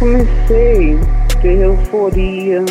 comecei 0.00 0.94
a 0.94 1.42
ter 1.42 1.60
euforia, 1.60 2.64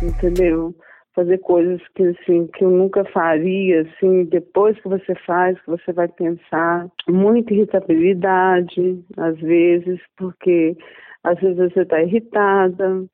entendeu? 0.00 0.72
Fazer 1.16 1.38
coisas 1.38 1.82
que 1.96 2.04
assim 2.04 2.46
que 2.46 2.62
eu 2.62 2.70
nunca 2.70 3.04
faria, 3.06 3.82
assim, 3.82 4.24
depois 4.26 4.78
que 4.80 4.88
você 4.88 5.12
faz, 5.26 5.60
que 5.62 5.66
você 5.66 5.92
vai 5.92 6.06
pensar. 6.06 6.86
Muita 7.08 7.52
irritabilidade, 7.52 9.02
às 9.16 9.36
vezes, 9.40 9.98
porque 10.16 10.76
às 11.24 11.40
vezes 11.40 11.56
você 11.56 11.80
está 11.80 12.00
irritada, 12.00 13.04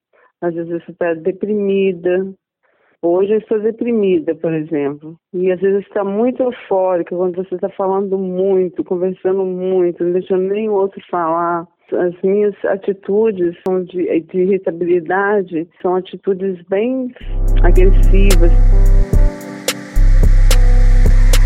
às 0.42 0.54
vezes 0.54 0.84
você 0.84 0.92
está 0.92 1.14
deprimida. 1.14 2.30
Hoje 3.00 3.32
eu 3.32 3.38
estou 3.38 3.58
deprimida, 3.58 4.34
por 4.34 4.52
exemplo. 4.52 5.16
E 5.32 5.50
às 5.50 5.60
vezes 5.60 5.86
está 5.86 6.04
muito 6.04 6.42
eufórica 6.42 7.16
quando 7.16 7.36
você 7.36 7.54
está 7.54 7.70
falando 7.70 8.18
muito, 8.18 8.84
conversando 8.84 9.46
muito, 9.46 10.04
não 10.04 10.12
deixando 10.12 10.42
nem 10.42 10.68
o 10.68 10.74
outro 10.74 11.00
falar. 11.10 11.66
As 11.92 12.14
minhas 12.22 12.54
atitudes 12.64 13.54
são 13.66 13.84
de, 13.84 14.20
de 14.20 14.38
irritabilidade 14.38 15.68
são 15.82 15.96
atitudes 15.96 16.60
bem 16.68 17.14
agressivas. 17.62 18.50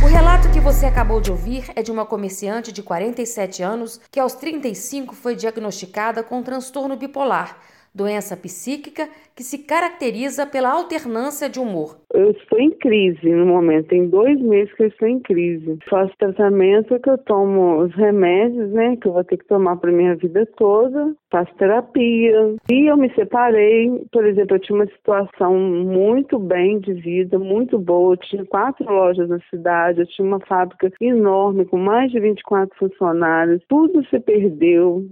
O 0.02 0.06
relato 0.06 0.48
que 0.52 0.60
você 0.60 0.86
acabou 0.86 1.20
de 1.20 1.32
ouvir 1.32 1.64
é 1.74 1.82
de 1.82 1.90
uma 1.90 2.06
comerciante 2.06 2.72
de 2.72 2.82
47 2.82 3.62
anos 3.62 4.00
que 4.10 4.20
aos 4.20 4.34
35 4.34 5.14
foi 5.14 5.34
diagnosticada 5.34 6.22
com 6.22 6.42
transtorno 6.42 6.96
bipolar 6.96 7.58
doença 7.96 8.36
psíquica 8.36 9.08
que 9.34 9.42
se 9.42 9.58
caracteriza 9.58 10.46
pela 10.46 10.72
alternância 10.72 11.48
de 11.48 11.58
humor. 11.58 11.98
Eu 12.12 12.30
estou 12.30 12.58
em 12.58 12.70
crise 12.70 13.28
no 13.30 13.46
momento, 13.46 13.88
tem 13.88 14.08
dois 14.08 14.40
meses 14.40 14.72
que 14.74 14.84
eu 14.84 14.88
estou 14.88 15.08
em 15.08 15.20
crise. 15.20 15.78
Faço 15.88 16.12
tratamento 16.18 16.98
que 17.00 17.10
eu 17.10 17.18
tomo 17.18 17.82
os 17.82 17.94
remédios, 17.94 18.70
né, 18.72 18.96
que 18.96 19.08
eu 19.08 19.12
vou 19.12 19.24
ter 19.24 19.36
que 19.36 19.46
tomar 19.46 19.76
para 19.76 19.92
minha 19.92 20.14
vida 20.16 20.46
toda, 20.56 21.14
faço 21.30 21.54
terapia. 21.56 22.56
E 22.70 22.90
eu 22.90 22.96
me 22.96 23.12
separei, 23.14 24.06
por 24.12 24.24
exemplo, 24.24 24.56
eu 24.56 24.60
tinha 24.60 24.78
uma 24.78 24.86
situação 24.86 25.54
muito 25.58 26.38
bem 26.38 26.78
de 26.78 26.94
vida, 26.94 27.38
muito 27.38 27.78
boa. 27.78 28.14
Eu 28.14 28.18
tinha 28.18 28.44
quatro 28.44 28.90
lojas 28.90 29.28
na 29.28 29.38
cidade, 29.50 30.00
eu 30.00 30.06
tinha 30.06 30.26
uma 30.26 30.40
fábrica 30.40 30.90
enorme 31.00 31.64
com 31.64 31.78
mais 31.78 32.10
de 32.10 32.20
24 32.20 32.76
funcionários. 32.78 33.62
Tudo 33.68 34.04
se 34.08 34.18
perdeu. 34.20 35.06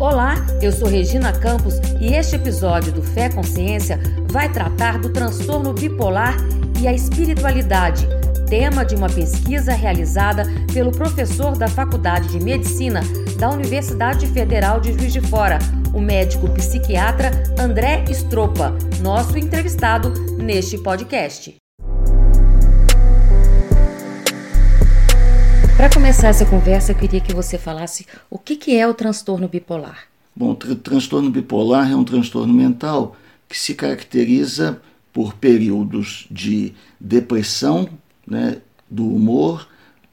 Olá, 0.00 0.36
eu 0.62 0.72
sou 0.72 0.88
Regina 0.88 1.30
Campos 1.30 1.74
e 2.00 2.14
este 2.14 2.34
episódio 2.34 2.90
do 2.90 3.02
Fé 3.02 3.28
Consciência 3.28 4.00
vai 4.30 4.50
tratar 4.50 4.98
do 4.98 5.10
transtorno 5.10 5.74
bipolar 5.74 6.38
e 6.80 6.88
a 6.88 6.92
espiritualidade, 6.94 8.08
tema 8.48 8.82
de 8.82 8.94
uma 8.94 9.10
pesquisa 9.10 9.72
realizada 9.72 10.44
pelo 10.72 10.90
professor 10.90 11.54
da 11.54 11.68
Faculdade 11.68 12.28
de 12.28 12.42
Medicina 12.42 13.02
da 13.38 13.50
Universidade 13.50 14.26
Federal 14.28 14.80
de 14.80 14.94
Juiz 14.94 15.12
de 15.12 15.20
Fora, 15.20 15.58
o 15.92 16.00
médico 16.00 16.48
psiquiatra 16.54 17.30
André 17.58 18.02
Stropa, 18.08 18.74
nosso 19.02 19.36
entrevistado 19.36 20.14
neste 20.38 20.78
podcast. 20.78 21.59
Para 25.80 25.88
começar 25.88 26.28
essa 26.28 26.44
conversa, 26.44 26.92
eu 26.92 26.94
queria 26.94 27.22
que 27.22 27.34
você 27.34 27.56
falasse 27.56 28.06
o 28.28 28.38
que, 28.38 28.54
que 28.54 28.76
é 28.76 28.86
o 28.86 28.92
transtorno 28.92 29.48
bipolar. 29.48 30.08
Bom, 30.36 30.54
tr 30.54 30.74
transtorno 30.74 31.30
bipolar 31.30 31.90
é 31.90 31.96
um 31.96 32.04
transtorno 32.04 32.52
mental 32.52 33.16
que 33.48 33.58
se 33.58 33.74
caracteriza 33.74 34.78
por 35.10 35.32
períodos 35.32 36.26
de 36.30 36.74
depressão 37.00 37.88
né, 38.26 38.58
do 38.90 39.08
humor 39.08 39.66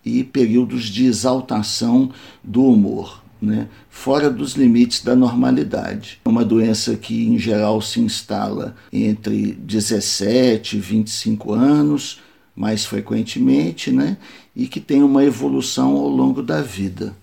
e 0.06 0.24
períodos 0.24 0.86
de 0.86 1.06
exaltação 1.06 2.14
do 2.42 2.64
humor, 2.64 3.22
né, 3.42 3.68
fora 3.90 4.30
dos 4.30 4.54
limites 4.54 5.04
da 5.04 5.18
normalidade. 5.18 6.22
É 6.24 6.30
uma 6.30 6.46
doença 6.46 6.96
que, 6.96 7.28
em 7.28 7.38
geral, 7.38 7.82
se 7.82 8.00
instala 8.00 8.74
entre 8.90 9.52
17 9.52 10.78
e 10.78 10.80
25 10.80 11.52
anos, 11.52 12.22
mais 12.56 12.86
frequentemente, 12.86 13.92
né, 13.92 14.18
e 14.58 14.68
que 14.68 14.80
tem 14.80 15.04
uma 15.04 15.24
evolução 15.24 15.96
ao 15.96 16.10
longo 16.10 16.42
da 16.42 16.64
vida. 16.64 17.16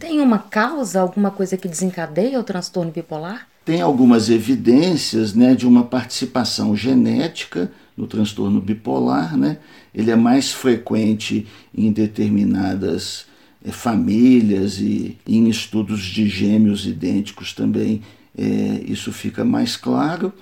Tem 0.00 0.20
uma 0.20 0.40
causa, 0.40 1.00
alguma 1.00 1.30
coisa 1.30 1.56
que 1.56 1.68
desencadeia 1.68 2.40
o 2.40 2.42
transtorno 2.42 2.90
bipolar? 2.90 3.46
Tem 3.64 3.80
algumas 3.80 4.28
evidências 4.28 5.32
né, 5.32 5.54
de 5.54 5.68
uma 5.68 5.84
participação 5.84 6.74
genética 6.74 7.70
no 7.96 8.08
transtorno 8.08 8.60
bipolar. 8.60 9.36
Né? 9.36 9.58
Ele 9.94 10.10
é 10.10 10.16
mais 10.16 10.50
frequente 10.50 11.46
em 11.72 11.92
determinadas 11.92 13.26
é, 13.64 13.70
famílias 13.70 14.80
e 14.80 15.16
em 15.24 15.48
estudos 15.48 16.02
de 16.02 16.28
gêmeos 16.28 16.86
idênticos 16.86 17.52
também 17.52 18.02
é, 18.36 18.82
isso 18.84 19.12
fica 19.12 19.44
mais 19.44 19.76
claro. 19.76 20.32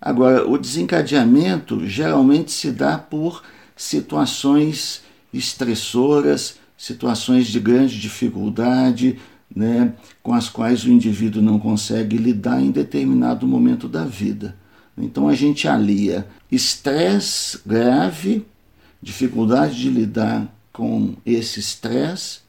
Agora, 0.00 0.48
o 0.48 0.58
desencadeamento 0.58 1.86
geralmente 1.86 2.50
se 2.50 2.72
dá 2.72 2.98
por 2.98 3.42
situações 3.76 5.02
estressoras, 5.32 6.56
situações 6.76 7.46
de 7.46 7.60
grande 7.60 7.98
dificuldade, 8.00 9.18
né, 9.54 9.92
com 10.22 10.32
as 10.32 10.48
quais 10.48 10.84
o 10.84 10.90
indivíduo 10.90 11.42
não 11.42 11.58
consegue 11.58 12.16
lidar 12.16 12.60
em 12.60 12.70
determinado 12.70 13.46
momento 13.46 13.88
da 13.88 14.04
vida. 14.04 14.56
Então 14.96 15.28
a 15.28 15.34
gente 15.34 15.68
alia 15.68 16.26
estresse 16.50 17.58
grave, 17.66 18.44
dificuldade 19.00 19.80
de 19.80 19.90
lidar 19.90 20.52
com 20.72 21.14
esse 21.24 21.60
estresse, 21.60 22.40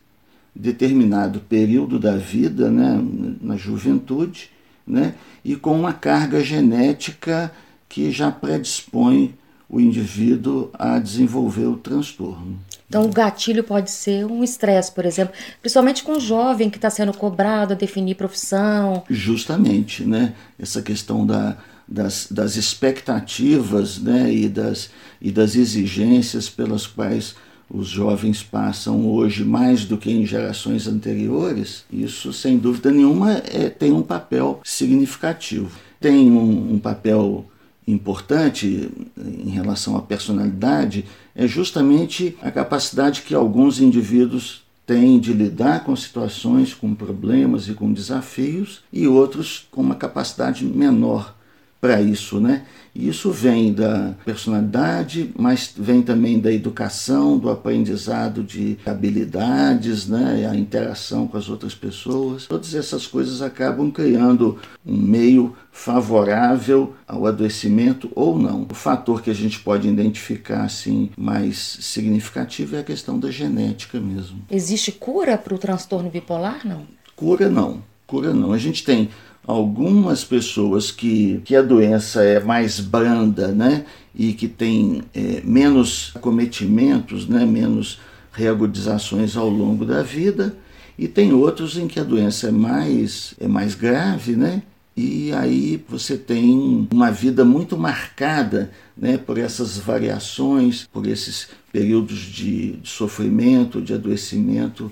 determinado 0.56 1.40
período 1.40 2.00
da 2.00 2.16
vida, 2.16 2.70
né, 2.70 3.00
na 3.42 3.58
juventude, 3.58 4.50
né, 4.86 5.16
e 5.44 5.56
com 5.56 5.78
uma 5.80 5.94
carga 5.94 6.44
genética 6.44 7.52
que 7.90 8.12
já 8.12 8.32
predispõe 8.32 9.34
o 9.74 9.82
indivíduo 9.82 10.70
a 10.78 11.00
desenvolver 11.00 11.66
o 11.66 11.76
transtorno. 11.76 12.60
Então, 12.88 13.06
o 13.06 13.12
gatilho 13.12 13.64
pode 13.64 13.90
ser 13.90 14.24
um 14.24 14.44
estresse, 14.44 14.92
por 14.92 15.04
exemplo, 15.04 15.34
principalmente 15.62 16.04
com 16.04 16.12
o 16.12 16.20
jovem 16.20 16.70
que 16.70 16.78
está 16.78 16.92
sendo 16.92 17.12
cobrado 17.12 17.74
a 17.74 17.76
definir 17.76 18.14
profissão. 18.14 19.04
Justamente, 19.10 20.04
né? 20.04 20.36
Essa 20.60 20.80
questão 20.80 21.26
da, 21.26 21.58
das, 21.88 22.28
das 22.30 22.56
expectativas 22.56 23.98
né? 23.98 24.32
e, 24.32 24.48
das, 24.48 24.92
e 25.20 25.32
das 25.32 25.56
exigências 25.56 26.48
pelas 26.48 26.86
quais 26.86 27.36
os 27.68 27.88
jovens 27.88 28.44
passam 28.44 29.08
hoje 29.08 29.44
mais 29.44 29.86
do 29.86 29.98
que 29.98 30.12
em 30.12 30.24
gerações 30.24 30.88
anteriores, 30.88 31.84
isso 31.92 32.32
sem 32.32 32.60
dúvida 32.60 32.92
nenhuma 32.92 33.42
é, 33.52 33.70
tem 33.70 33.92
um 33.92 34.04
papel 34.04 34.62
significativo. 34.64 35.72
Tem 36.00 36.32
um, 36.32 36.74
um 36.74 36.78
papel 36.78 37.50
importante 37.88 38.90
em 39.18 39.50
relação 39.50 39.96
à 39.98 40.02
personalidade 40.02 41.06
é 41.36 41.48
justamente 41.48 42.38
a 42.42 42.52
capacidade 42.52 43.22
que 43.22 43.36
alguns 43.36 43.80
indivíduos 43.80 44.64
têm 44.86 45.20
de 45.20 45.34
lidar 45.34 45.84
com 45.84 45.96
situações, 45.96 46.74
com 46.74 46.94
problemas 46.94 47.68
e 47.68 47.74
com 47.74 47.92
desafios, 47.92 48.82
e 48.92 49.08
outros 49.08 49.68
com 49.72 49.82
uma 49.82 49.96
capacidade 49.96 50.66
menor 50.66 51.36
para 51.84 52.02
isso, 52.02 52.40
né? 52.40 52.64
E 52.96 53.10
isso 53.10 53.30
vem 53.30 53.74
da 53.74 54.14
personalidade, 54.24 55.34
mas 55.38 55.74
vem 55.76 56.02
também 56.02 56.40
da 56.40 56.50
educação, 56.50 57.38
do 57.38 57.50
aprendizado 57.50 58.42
de 58.42 58.78
habilidades, 58.86 60.08
né? 60.08 60.48
A 60.50 60.56
interação 60.56 61.28
com 61.28 61.36
as 61.36 61.50
outras 61.50 61.76
pessoas. 61.76 62.46
Todas 62.46 62.74
essas 62.74 63.06
coisas 63.06 63.42
acabam 63.42 63.92
criando 63.92 64.58
um 64.86 64.96
meio 64.96 65.58
favorável 65.74 66.94
ao 67.06 67.26
adoecimento 67.28 68.10
ou 68.16 68.40
não. 68.40 68.66
O 68.72 68.74
fator 68.74 69.22
que 69.22 69.30
a 69.30 69.36
gente 69.36 69.60
pode 69.60 69.86
identificar 69.86 70.64
assim 70.64 71.10
mais 71.18 71.58
significativo 71.82 72.78
é 72.78 72.80
a 72.80 72.84
questão 72.84 73.20
da 73.20 73.30
genética 73.30 74.00
mesmo. 74.00 74.40
Existe 74.50 74.90
cura 74.90 75.38
para 75.38 75.54
o 75.54 75.58
transtorno 75.58 76.10
bipolar, 76.10 76.66
não? 76.66 76.88
Cura 77.14 77.50
não. 77.50 77.84
Cura 78.08 78.34
não. 78.34 78.54
A 78.54 78.58
gente 78.58 78.86
tem 78.86 79.10
algumas 79.46 80.24
pessoas 80.24 80.92
que, 80.92 81.42
que 81.46 81.56
a 81.56 81.62
doença 81.62 82.24
é 82.24 82.40
mais 82.40 82.80
branda, 82.80 83.50
né? 83.50 83.86
E 84.16 84.34
que 84.34 84.48
tem 84.48 85.04
é, 85.14 85.42
menos 85.44 86.14
cometimentos, 86.22 87.28
né? 87.28 87.46
Menos 87.46 88.00
reagudizações 88.32 89.36
ao 89.36 89.50
longo 89.50 89.86
da 89.86 90.02
vida. 90.02 90.56
E 90.98 91.08
tem 91.08 91.34
outros 91.34 91.78
em 91.78 91.88
que 91.88 92.00
a 92.00 92.04
doença 92.04 92.48
é 92.48 92.52
mais, 92.52 93.34
é 93.40 93.48
mais 93.48 93.76
grave, 93.76 94.36
né? 94.36 94.62
E 94.96 95.34
aí 95.34 95.84
você 95.90 96.16
tem 96.16 96.88
uma 96.92 97.10
vida 97.12 97.44
muito 97.44 97.76
marcada 97.76 98.72
né, 98.96 99.18
por 99.18 99.40
essas 99.40 99.78
variações, 99.80 100.88
por 100.92 101.08
esses 101.08 101.50
períodos 101.72 102.20
de, 102.20 102.74
de 102.74 102.90
sofrimento, 102.90 103.82
de 103.82 103.92
adoecimento 103.96 104.92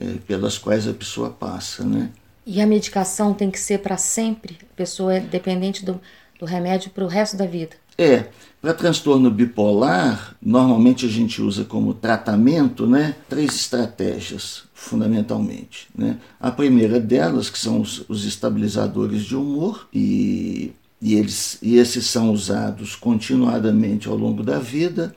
é, 0.00 0.14
pelas 0.26 0.56
quais 0.56 0.86
a 0.86 0.94
pessoa 0.94 1.30
passa. 1.30 1.84
Né? 1.84 2.10
E 2.46 2.60
a 2.60 2.66
medicação 2.66 3.34
tem 3.34 3.50
que 3.50 3.60
ser 3.60 3.78
para 3.78 3.96
sempre? 3.96 4.58
A 4.72 4.76
pessoa 4.76 5.14
é 5.14 5.20
dependente 5.20 5.84
do, 5.84 6.00
do 6.38 6.46
remédio 6.46 6.90
para 6.90 7.04
o 7.04 7.08
resto 7.08 7.36
da 7.36 7.46
vida? 7.46 7.76
É, 7.96 8.28
para 8.62 8.72
transtorno 8.72 9.30
bipolar, 9.30 10.34
normalmente 10.40 11.04
a 11.04 11.08
gente 11.08 11.42
usa 11.42 11.64
como 11.64 11.92
tratamento 11.92 12.86
né, 12.86 13.14
três 13.28 13.54
estratégias, 13.54 14.64
fundamentalmente. 14.72 15.86
Né? 15.94 16.16
A 16.40 16.50
primeira 16.50 16.98
delas, 16.98 17.50
que 17.50 17.58
são 17.58 17.80
os, 17.80 18.04
os 18.08 18.24
estabilizadores 18.24 19.22
de 19.22 19.36
humor, 19.36 19.86
e, 19.92 20.72
e, 21.00 21.14
eles, 21.14 21.58
e 21.60 21.76
esses 21.76 22.06
são 22.06 22.32
usados 22.32 22.96
continuadamente 22.96 24.08
ao 24.08 24.16
longo 24.16 24.42
da 24.42 24.58
vida. 24.58 25.14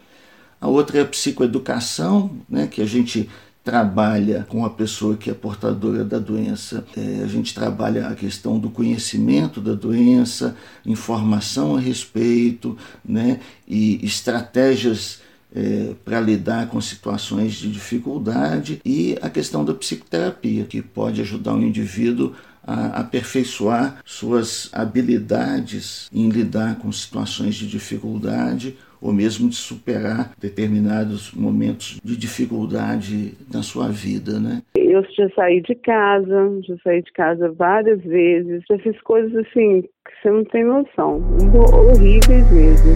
A 0.59 0.67
outra 0.67 0.99
é 0.99 1.01
a 1.01 1.05
psicoeducação, 1.05 2.31
né, 2.49 2.67
que 2.67 2.81
a 2.81 2.85
gente 2.85 3.29
trabalha 3.63 4.45
com 4.49 4.65
a 4.65 4.69
pessoa 4.69 5.15
que 5.15 5.29
é 5.29 5.33
portadora 5.33 6.03
da 6.03 6.19
doença. 6.19 6.83
É, 6.97 7.23
a 7.23 7.27
gente 7.27 7.53
trabalha 7.53 8.07
a 8.07 8.15
questão 8.15 8.59
do 8.59 8.69
conhecimento 8.69 9.61
da 9.61 9.73
doença, 9.73 10.55
informação 10.85 11.77
a 11.77 11.79
respeito, 11.79 12.77
né, 13.03 13.39
e 13.67 14.05
estratégias 14.05 15.21
é, 15.55 15.93
para 16.03 16.19
lidar 16.19 16.67
com 16.67 16.81
situações 16.81 17.53
de 17.53 17.71
dificuldade 17.71 18.81
e 18.83 19.17
a 19.21 19.29
questão 19.29 19.63
da 19.63 19.73
psicoterapia, 19.73 20.65
que 20.65 20.81
pode 20.81 21.21
ajudar 21.21 21.53
o 21.53 21.63
indivíduo 21.63 22.33
a 22.65 23.01
aperfeiçoar 23.01 23.99
suas 24.05 24.69
habilidades 24.71 26.07
em 26.11 26.29
lidar 26.29 26.75
com 26.75 26.91
situações 26.91 27.55
de 27.55 27.67
dificuldade 27.67 28.77
ou 29.03 29.11
mesmo 29.11 29.49
de 29.49 29.57
superar 29.57 30.31
determinados 30.39 31.33
momentos 31.33 31.99
de 32.01 32.15
dificuldade 32.15 33.33
na 33.53 33.61
sua 33.61 33.89
vida, 33.89 34.39
né? 34.39 34.61
Eu 34.75 35.03
já 35.03 35.29
saí 35.35 35.61
de 35.61 35.75
casa, 35.75 36.61
já 36.65 36.75
saí 36.81 37.01
de 37.01 37.11
casa 37.11 37.51
várias 37.51 38.01
vezes, 38.01 38.63
já 38.69 38.79
fiz 38.79 38.99
coisas 39.01 39.35
assim 39.35 39.81
que 39.81 40.21
você 40.21 40.31
não 40.31 40.45
tem 40.45 40.63
noção, 40.63 41.21
horríveis 41.91 42.49
mesmo. 42.49 42.93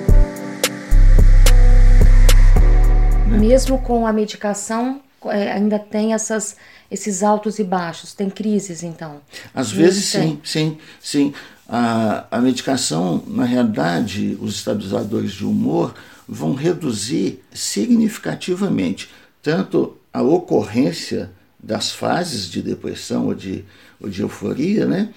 Né? 3.30 3.38
Mesmo 3.40 3.82
com 3.82 4.08
a 4.08 4.14
medicação, 4.14 5.02
é, 5.26 5.52
ainda 5.52 5.78
tem 5.78 6.14
essas, 6.14 6.56
esses 6.90 7.22
altos 7.22 7.60
e 7.60 7.66
baixos, 7.66 8.14
tem 8.14 8.30
crises 8.30 8.82
então? 8.82 9.20
Às 9.54 9.74
vezes 9.74 10.06
sim, 10.06 10.40
sim, 10.42 10.78
sim. 11.02 11.34
A, 11.68 12.26
a 12.32 12.40
medicação, 12.40 13.24
na 13.28 13.44
realidade, 13.44 14.38
os 14.42 14.56
estabilizadores 14.56 15.34
de 15.34 15.46
humor 15.46 15.94
vão 16.28 16.54
reduzir 16.54 17.44
significativamente 17.54 19.10
tanto 19.42 19.98
a 20.14 20.22
ocorrência 20.22 21.32
das 21.60 21.92
fases 21.92 22.50
de 22.50 22.62
depressão 22.62 23.28
ou 23.28 23.34
de, 23.34 23.66
ou 24.00 24.10
de 24.10 24.22
euforia, 24.22 24.86
né, 24.86 25.10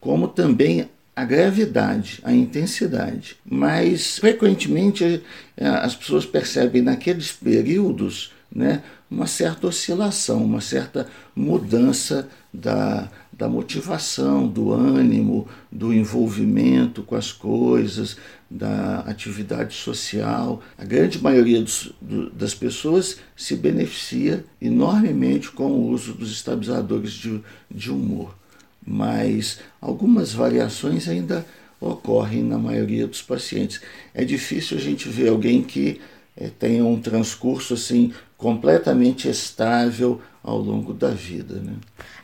como 0.00 0.28
também 0.28 0.88
a 1.14 1.24
gravidade, 1.24 2.20
a 2.22 2.32
intensidade. 2.32 3.36
Mas 3.44 4.18
frequentemente 4.18 5.22
eh, 5.56 5.66
as 5.66 5.94
pessoas 5.94 6.26
percebem 6.26 6.82
naqueles 6.82 7.32
períodos 7.32 8.32
né, 8.54 8.82
uma 9.10 9.26
certa 9.26 9.66
oscilação, 9.66 10.44
uma 10.44 10.60
certa 10.60 11.08
mudança 11.34 12.28
da, 12.52 13.08
da 13.36 13.48
motivação, 13.48 14.48
do 14.48 14.72
ânimo, 14.72 15.46
do 15.70 15.92
envolvimento 15.92 17.02
com 17.02 17.14
as 17.14 17.32
coisas, 17.32 18.16
da 18.50 19.00
atividade 19.00 19.74
social. 19.74 20.62
A 20.78 20.84
grande 20.84 21.22
maioria 21.22 21.60
dos, 21.60 21.92
do, 22.00 22.30
das 22.30 22.54
pessoas 22.54 23.18
se 23.36 23.54
beneficia 23.54 24.44
enormemente 24.60 25.50
com 25.50 25.66
o 25.66 25.90
uso 25.90 26.14
dos 26.14 26.32
estabilizadores 26.32 27.12
de, 27.12 27.40
de 27.70 27.90
humor, 27.90 28.34
mas 28.84 29.60
algumas 29.80 30.32
variações 30.32 31.06
ainda 31.06 31.44
ocorrem 31.78 32.42
na 32.42 32.56
maioria 32.56 33.06
dos 33.06 33.20
pacientes. 33.20 33.82
É 34.14 34.24
difícil 34.24 34.78
a 34.78 34.80
gente 34.80 35.10
ver 35.10 35.28
alguém 35.28 35.62
que 35.62 36.00
é, 36.34 36.48
tenha 36.48 36.84
um 36.84 36.98
transcurso 36.98 37.74
assim 37.74 38.12
completamente 38.36 39.28
estável 39.28 40.20
ao 40.42 40.58
longo 40.58 40.92
da 40.92 41.10
vida. 41.10 41.56
Né? 41.56 41.72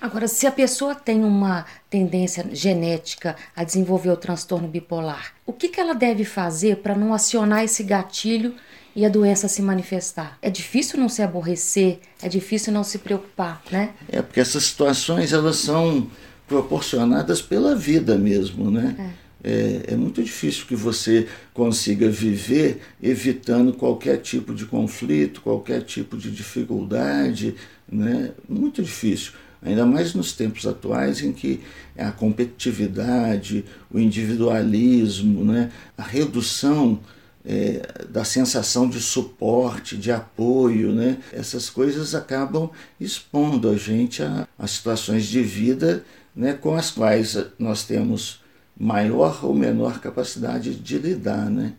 Agora, 0.00 0.28
se 0.28 0.46
a 0.46 0.52
pessoa 0.52 0.94
tem 0.94 1.24
uma 1.24 1.66
tendência 1.90 2.46
genética 2.52 3.34
a 3.56 3.64
desenvolver 3.64 4.10
o 4.10 4.16
transtorno 4.16 4.68
bipolar, 4.68 5.32
o 5.44 5.52
que, 5.52 5.68
que 5.68 5.80
ela 5.80 5.94
deve 5.94 6.24
fazer 6.24 6.76
para 6.76 6.94
não 6.94 7.12
acionar 7.12 7.64
esse 7.64 7.82
gatilho 7.82 8.54
e 8.94 9.04
a 9.04 9.08
doença 9.08 9.48
se 9.48 9.62
manifestar? 9.62 10.38
É 10.40 10.50
difícil 10.50 11.00
não 11.00 11.08
se 11.08 11.22
aborrecer, 11.22 11.98
é 12.22 12.28
difícil 12.28 12.72
não 12.72 12.84
se 12.84 12.98
preocupar, 12.98 13.62
né? 13.70 13.90
É, 14.08 14.22
porque 14.22 14.40
essas 14.40 14.64
situações 14.64 15.32
elas 15.32 15.56
são 15.56 16.08
proporcionadas 16.46 17.40
pela 17.40 17.74
vida 17.74 18.16
mesmo, 18.16 18.70
né? 18.70 18.94
É 19.18 19.21
é, 19.42 19.86
é, 19.88 19.96
muito 19.96 20.22
difícil 20.22 20.66
que 20.66 20.76
você 20.76 21.26
consiga 21.52 22.08
viver 22.08 22.80
evitando 23.02 23.72
qualquer 23.72 24.18
tipo 24.18 24.54
de 24.54 24.66
conflito, 24.66 25.40
qualquer 25.40 25.82
tipo 25.82 26.16
de 26.16 26.30
dificuldade, 26.30 27.56
né? 27.90 28.30
Muito 28.48 28.82
difícil. 28.82 29.32
Ainda 29.64 29.86
mais 29.86 30.12
nos 30.12 30.32
tempos 30.32 30.66
atuais 30.66 31.22
em 31.22 31.32
que 31.32 31.60
a 31.96 32.10
competitividade, 32.10 33.64
o 33.90 33.98
individualismo, 33.98 35.44
né? 35.44 35.70
a 35.96 36.02
redução 36.02 36.98
é, 37.44 37.80
da 38.08 38.24
sensação 38.24 38.88
de 38.88 39.00
suporte, 39.00 39.96
de 39.96 40.10
apoio, 40.10 40.92
né? 40.92 41.18
essas 41.32 41.70
coisas 41.70 42.12
acabam 42.12 42.70
expondo 43.00 43.70
a 43.70 43.76
gente 43.76 44.20
a, 44.22 44.48
a 44.58 44.66
situações 44.66 45.26
de 45.26 45.40
vida 45.42 46.04
né? 46.34 46.54
com 46.54 46.74
as 46.74 46.90
quais 46.90 47.38
nós 47.56 47.84
temos 47.84 48.41
maior 48.78 49.44
ou 49.44 49.54
menor 49.54 50.00
capacidade 50.00 50.74
de 50.74 50.98
lidar, 50.98 51.50
né? 51.50 51.74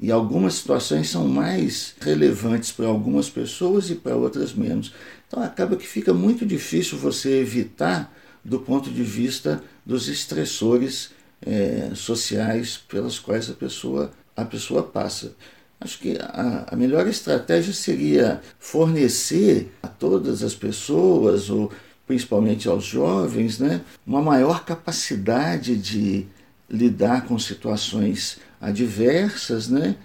E 0.00 0.12
algumas 0.12 0.54
situações 0.54 1.10
são 1.10 1.26
mais 1.26 1.94
relevantes 2.00 2.70
para 2.70 2.86
algumas 2.86 3.28
pessoas 3.28 3.90
e 3.90 3.96
para 3.96 4.14
outras 4.14 4.54
menos. 4.54 4.92
Então 5.26 5.42
acaba 5.42 5.76
que 5.76 5.86
fica 5.86 6.14
muito 6.14 6.46
difícil 6.46 6.96
você 6.96 7.40
evitar 7.40 8.12
do 8.44 8.60
ponto 8.60 8.90
de 8.90 9.02
vista 9.02 9.62
dos 9.84 10.08
estressores 10.08 11.10
é, 11.44 11.90
sociais 11.94 12.76
pelas 12.76 13.18
quais 13.18 13.50
a 13.50 13.54
pessoa, 13.54 14.12
a 14.36 14.44
pessoa 14.44 14.82
passa. 14.82 15.34
Acho 15.80 15.98
que 15.98 16.16
a, 16.20 16.66
a 16.70 16.76
melhor 16.76 17.06
estratégia 17.06 17.72
seria 17.72 18.40
fornecer 18.58 19.72
a 19.82 19.88
todas 19.88 20.42
as 20.42 20.54
pessoas, 20.54 21.50
ou 21.50 21.70
principalmente 22.06 22.68
aos 22.68 22.84
jovens, 22.84 23.58
né, 23.58 23.82
uma 24.06 24.22
maior 24.22 24.64
capacidade 24.64 25.76
de 25.76 26.26
lidar 26.68 27.26
com 27.26 27.38
situações 27.38 28.38
adversas, 28.60 29.68
né? 29.68 29.96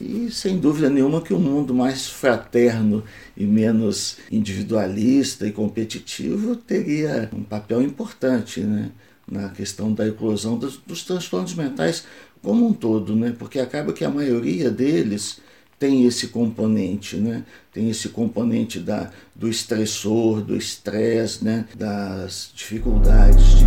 E 0.00 0.30
sem 0.32 0.58
dúvida 0.58 0.90
nenhuma 0.90 1.22
que 1.22 1.32
um 1.32 1.38
mundo 1.38 1.72
mais 1.72 2.08
fraterno 2.08 3.04
e 3.36 3.44
menos 3.44 4.16
individualista 4.32 5.46
e 5.46 5.52
competitivo 5.52 6.56
teria 6.56 7.30
um 7.32 7.44
papel 7.44 7.80
importante 7.80 8.60
né? 8.60 8.90
na 9.30 9.50
questão 9.50 9.92
da 9.92 10.06
eclosão 10.06 10.58
dos, 10.58 10.76
dos 10.78 11.04
transtornos 11.04 11.54
mentais 11.54 12.04
como 12.42 12.66
um 12.66 12.72
todo, 12.72 13.14
né? 13.14 13.32
porque 13.38 13.60
acaba 13.60 13.92
que 13.92 14.04
a 14.04 14.10
maioria 14.10 14.72
deles 14.72 15.40
tem 15.78 16.04
esse 16.04 16.28
componente, 16.28 17.16
né? 17.16 17.44
tem 17.72 17.88
esse 17.88 18.08
componente 18.08 18.80
da, 18.80 19.10
do 19.36 19.48
estressor, 19.48 20.40
do 20.40 20.56
estresse, 20.56 21.44
né? 21.44 21.66
das 21.76 22.50
dificuldades 22.54 23.58
de 23.58 23.64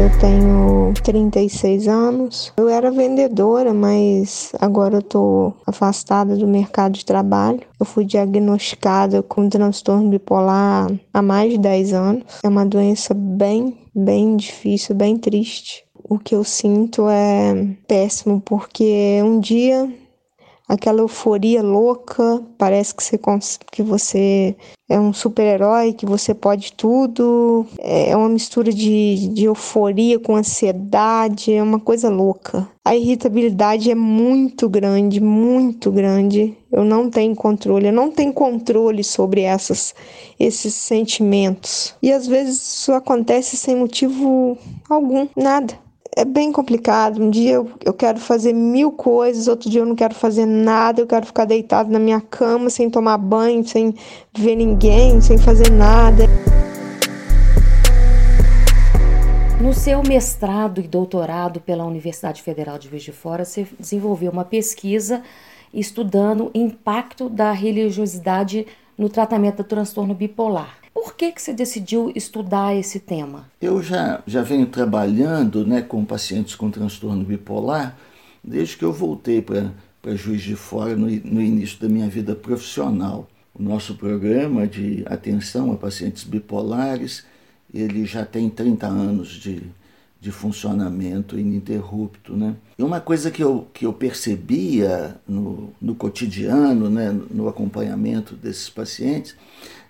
Eu 0.00 0.08
tenho 0.18 0.94
36 1.04 1.86
anos. 1.86 2.54
Eu 2.56 2.70
era 2.70 2.90
vendedora, 2.90 3.74
mas 3.74 4.50
agora 4.58 4.96
eu 4.96 5.02
tô 5.02 5.52
afastada 5.66 6.38
do 6.38 6.48
mercado 6.48 6.92
de 6.92 7.04
trabalho. 7.04 7.60
Eu 7.78 7.84
fui 7.84 8.06
diagnosticada 8.06 9.22
com 9.22 9.46
transtorno 9.50 10.08
bipolar 10.08 10.90
há 11.12 11.20
mais 11.20 11.52
de 11.52 11.58
10 11.58 11.92
anos. 11.92 12.24
É 12.42 12.48
uma 12.48 12.64
doença 12.64 13.12
bem, 13.12 13.76
bem 13.94 14.38
difícil, 14.38 14.94
bem 14.94 15.18
triste. 15.18 15.84
O 16.02 16.18
que 16.18 16.34
eu 16.34 16.44
sinto 16.44 17.06
é 17.06 17.76
péssimo, 17.86 18.40
porque 18.40 19.20
um 19.22 19.38
dia 19.38 19.86
aquela 20.66 21.00
euforia 21.00 21.62
louca, 21.62 22.42
parece 22.56 22.94
que 22.94 23.02
você, 23.02 23.18
que 23.72 23.82
você 23.82 24.56
é 24.90 24.98
um 24.98 25.12
super-herói, 25.12 25.92
que 25.92 26.04
você 26.04 26.34
pode 26.34 26.72
tudo. 26.72 27.64
É 27.78 28.16
uma 28.16 28.28
mistura 28.28 28.72
de, 28.72 29.28
de 29.28 29.44
euforia 29.44 30.18
com 30.18 30.34
ansiedade, 30.34 31.52
é 31.52 31.62
uma 31.62 31.78
coisa 31.78 32.10
louca. 32.10 32.68
A 32.84 32.96
irritabilidade 32.96 33.88
é 33.88 33.94
muito 33.94 34.68
grande, 34.68 35.20
muito 35.20 35.92
grande. 35.92 36.56
Eu 36.72 36.84
não 36.84 37.08
tenho 37.08 37.36
controle, 37.36 37.86
eu 37.86 37.92
não 37.92 38.10
tenho 38.10 38.32
controle 38.32 39.04
sobre 39.04 39.42
essas, 39.42 39.94
esses 40.40 40.74
sentimentos. 40.74 41.94
E 42.02 42.12
às 42.12 42.26
vezes 42.26 42.56
isso 42.56 42.92
acontece 42.92 43.56
sem 43.56 43.76
motivo 43.76 44.58
algum, 44.88 45.28
nada 45.36 45.78
é 46.16 46.24
bem 46.24 46.52
complicado. 46.52 47.22
Um 47.22 47.30
dia 47.30 47.54
eu, 47.54 47.70
eu 47.84 47.92
quero 47.92 48.18
fazer 48.18 48.52
mil 48.52 48.92
coisas, 48.92 49.48
outro 49.48 49.70
dia 49.70 49.80
eu 49.80 49.86
não 49.86 49.94
quero 49.94 50.14
fazer 50.14 50.46
nada, 50.46 51.00
eu 51.00 51.06
quero 51.06 51.26
ficar 51.26 51.44
deitado 51.44 51.90
na 51.90 51.98
minha 51.98 52.20
cama 52.20 52.70
sem 52.70 52.90
tomar 52.90 53.18
banho, 53.18 53.66
sem 53.66 53.94
ver 54.36 54.56
ninguém, 54.56 55.20
sem 55.20 55.38
fazer 55.38 55.70
nada. 55.70 56.24
No 59.60 59.74
seu 59.74 60.02
mestrado 60.02 60.80
e 60.80 60.88
doutorado 60.88 61.60
pela 61.60 61.84
Universidade 61.84 62.42
Federal 62.42 62.78
de 62.78 62.88
Juiz 62.88 63.02
de 63.02 63.12
Fora, 63.12 63.44
você 63.44 63.66
desenvolveu 63.78 64.32
uma 64.32 64.44
pesquisa 64.44 65.22
estudando 65.72 66.46
o 66.46 66.50
impacto 66.54 67.28
da 67.28 67.52
religiosidade 67.52 68.66
no 68.96 69.08
tratamento 69.08 69.58
do 69.58 69.64
transtorno 69.64 70.14
bipolar. 70.14 70.79
Por 70.92 71.14
que, 71.14 71.32
que 71.32 71.40
você 71.40 71.52
decidiu 71.52 72.12
estudar 72.14 72.74
esse 72.74 72.98
tema? 72.98 73.48
Eu 73.60 73.82
já, 73.82 74.22
já 74.26 74.42
venho 74.42 74.66
trabalhando 74.66 75.66
né, 75.66 75.82
com 75.82 76.04
pacientes 76.04 76.54
com 76.54 76.70
transtorno 76.70 77.24
bipolar 77.24 77.96
desde 78.42 78.76
que 78.76 78.84
eu 78.84 78.92
voltei 78.92 79.42
para 79.42 80.14
Juiz 80.14 80.42
de 80.42 80.56
Fora 80.56 80.96
no, 80.96 81.06
no 81.06 81.40
início 81.40 81.78
da 81.80 81.88
minha 81.88 82.08
vida 82.08 82.34
profissional. 82.34 83.28
O 83.54 83.62
nosso 83.62 83.94
programa 83.94 84.66
de 84.66 85.04
atenção 85.06 85.72
a 85.72 85.76
pacientes 85.76 86.24
bipolares, 86.24 87.24
ele 87.72 88.04
já 88.04 88.24
tem 88.24 88.48
30 88.48 88.86
anos 88.86 89.28
de, 89.28 89.62
de 90.20 90.32
funcionamento 90.32 91.38
ininterrupto. 91.38 92.34
Né? 92.34 92.56
E 92.78 92.82
uma 92.82 93.00
coisa 93.00 93.30
que 93.30 93.42
eu, 93.42 93.66
que 93.72 93.84
eu 93.84 93.92
percebia 93.92 95.16
no, 95.28 95.72
no 95.80 95.94
cotidiano, 95.94 96.88
né, 96.88 97.10
no 97.30 97.48
acompanhamento 97.48 98.34
desses 98.34 98.70
pacientes, 98.70 99.36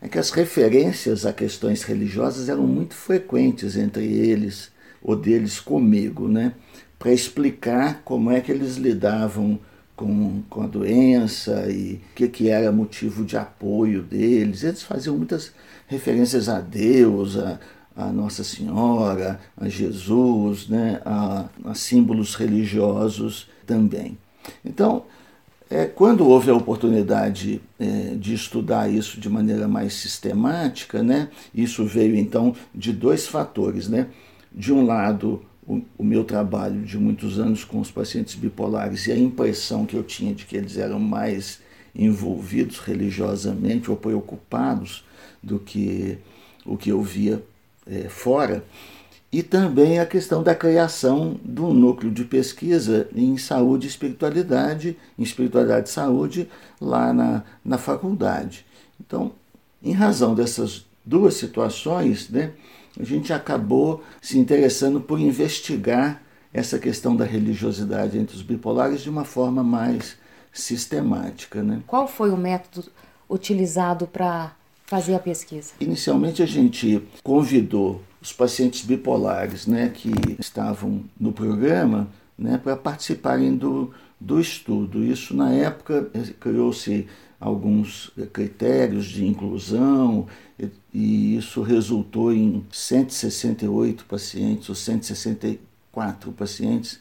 é 0.03 0.09
que 0.09 0.19
as 0.19 0.31
referências 0.31 1.27
a 1.27 1.33
questões 1.33 1.83
religiosas 1.83 2.49
eram 2.49 2.67
muito 2.67 2.95
frequentes 2.95 3.77
entre 3.77 4.05
eles 4.05 4.71
ou 5.03 5.17
deles 5.17 5.61
comigo, 5.61 6.29
né? 6.29 6.53
para 7.01 7.13
explicar 7.13 8.03
como 8.05 8.31
é 8.31 8.43
que 8.43 8.53
eles 8.53 8.77
lidavam 8.77 9.59
com, 9.97 10.43
com 10.51 10.63
a 10.63 10.67
doença 10.67 11.67
e 11.71 11.95
o 11.95 12.15
que, 12.15 12.29
que 12.29 12.51
era 12.51 12.71
motivo 12.71 13.25
de 13.25 13.39
apoio 13.39 14.03
deles. 14.03 14.63
Eles 14.63 14.83
faziam 14.83 15.17
muitas 15.17 15.51
referências 15.87 16.47
a 16.47 16.61
Deus, 16.61 17.39
a, 17.39 17.59
a 17.97 18.13
Nossa 18.13 18.45
Senhora, 18.45 19.41
a 19.57 19.67
Jesus, 19.67 20.69
né, 20.69 21.01
a, 21.07 21.49
a 21.65 21.75
símbolos 21.75 22.35
religiosos 22.35 23.49
também. 23.67 24.19
Então, 24.63 25.05
é, 25.71 25.87
quando 25.87 26.27
houve 26.27 26.51
a 26.51 26.55
oportunidade 26.55 27.63
é, 27.79 28.17
de 28.17 28.35
estudar 28.35 28.93
isso 28.93 29.21
de 29.21 29.29
maneira 29.29 29.69
mais 29.69 29.95
sistemática, 29.95 31.01
né, 31.01 31.29
isso 31.55 31.85
veio 31.85 32.17
então 32.17 32.57
de 32.75 32.93
dois 32.93 33.29
fatores. 33.29 33.89
Né? 33.89 34.09
De 34.53 34.73
um 34.73 34.85
lado, 34.85 35.45
o, 35.65 35.81
o, 35.97 36.03
meu 36.03 36.25
trabalho 36.25 36.83
de 36.83 36.99
muitos 36.99 37.39
anos 37.39 37.63
com 37.63 37.79
os 37.79 37.89
pacientes 37.89 38.35
bipolares 38.35 39.07
e 39.07 39.13
a 39.13 39.17
impressão 39.17 39.87
que 39.87 39.95
eu 39.95 40.03
tinha 40.03 40.35
de 40.35 40.45
que 40.45 40.57
eles 40.57 40.77
eram 40.77 40.99
mais 40.99 41.61
envolvidos 41.95 42.81
religiosamente 42.81 43.91
ou 43.91 43.97
preocupados 43.97 45.05
do 45.41 45.61
que 45.61 46.19
o 46.67 46.77
que 46.77 46.91
eu 46.91 47.01
via 47.01 47.41
é, 47.87 48.09
fora. 48.09 48.65
E 49.33 49.43
também 49.45 50.01
a 50.01 50.07
questão 50.07 50.43
da 50.43 50.55
criação 50.55 51.39
do 51.45 51.73
núcleo 51.73 52.11
de 52.11 52.25
pesquisa 52.25 53.09
em 53.15 53.37
saúde 53.37 53.87
e 53.87 53.91
espiritualidade, 53.91 54.97
em 55.17 55.23
espiritualidade 55.23 55.89
e 55.89 55.93
saúde, 55.93 56.49
lá 56.81 57.13
na, 57.13 57.45
na 57.65 57.79
faculdade. 57.79 58.67
Então, 59.01 59.33
em 59.83 59.93
razão 59.93 60.35
dessas 60.35 60.85
duas 61.05 61.35
situações, 61.35 62.29
né, 62.29 62.53
a 62.99 63.05
gente 63.05 63.33
acabou 63.33 64.03
se 64.21 64.37
interessando 64.37 65.01
por 65.01 65.21
investigar 65.21 66.21
essa 66.53 66.79
questão 66.79 67.15
da 67.15 67.25
religiosidade 67.25 68.19
entre 68.19 68.35
os 68.35 68.43
bipolares 68.43 69.01
de 69.01 69.11
uma 69.11 69.25
forma 69.25 69.63
mais 69.63 70.17
sistemática. 70.53 71.63
Né? 71.63 71.81
Qual 71.87 72.09
foi 72.09 72.31
o 72.31 72.37
método 72.37 72.91
utilizado 73.29 74.07
para 74.07 74.53
fazer 74.91 75.15
a 75.15 75.21
pesquisa? 75.21 75.73
Inicialmente 75.79 76.43
a 76.43 76.47
gente 76.47 77.01
convidou 77.23 78.03
os 78.21 78.33
pacientes 78.33 78.85
bipolares 78.85 79.65
né, 79.65 79.89
que 79.89 80.11
estavam 80.41 81.05
no 81.19 81.33
programa 81.33 82.09
né, 82.37 82.59
para 82.59 82.77
participarem 82.77 83.57
do, 83.57 83.95
do 84.21 84.41
estudo. 84.41 85.05
Isso 85.05 85.35
na 85.35 85.53
época 85.53 86.11
criou-se 86.41 87.07
alguns 87.39 88.11
critérios 88.33 89.07
de 89.07 89.25
inclusão 89.25 90.27
e 90.93 91.37
isso 91.37 91.63
resultou 91.63 92.35
em 92.35 92.67
168 92.73 94.05
pacientes 94.07 94.69
ou 94.69 94.75
164 94.75 96.33
pacientes 96.33 96.99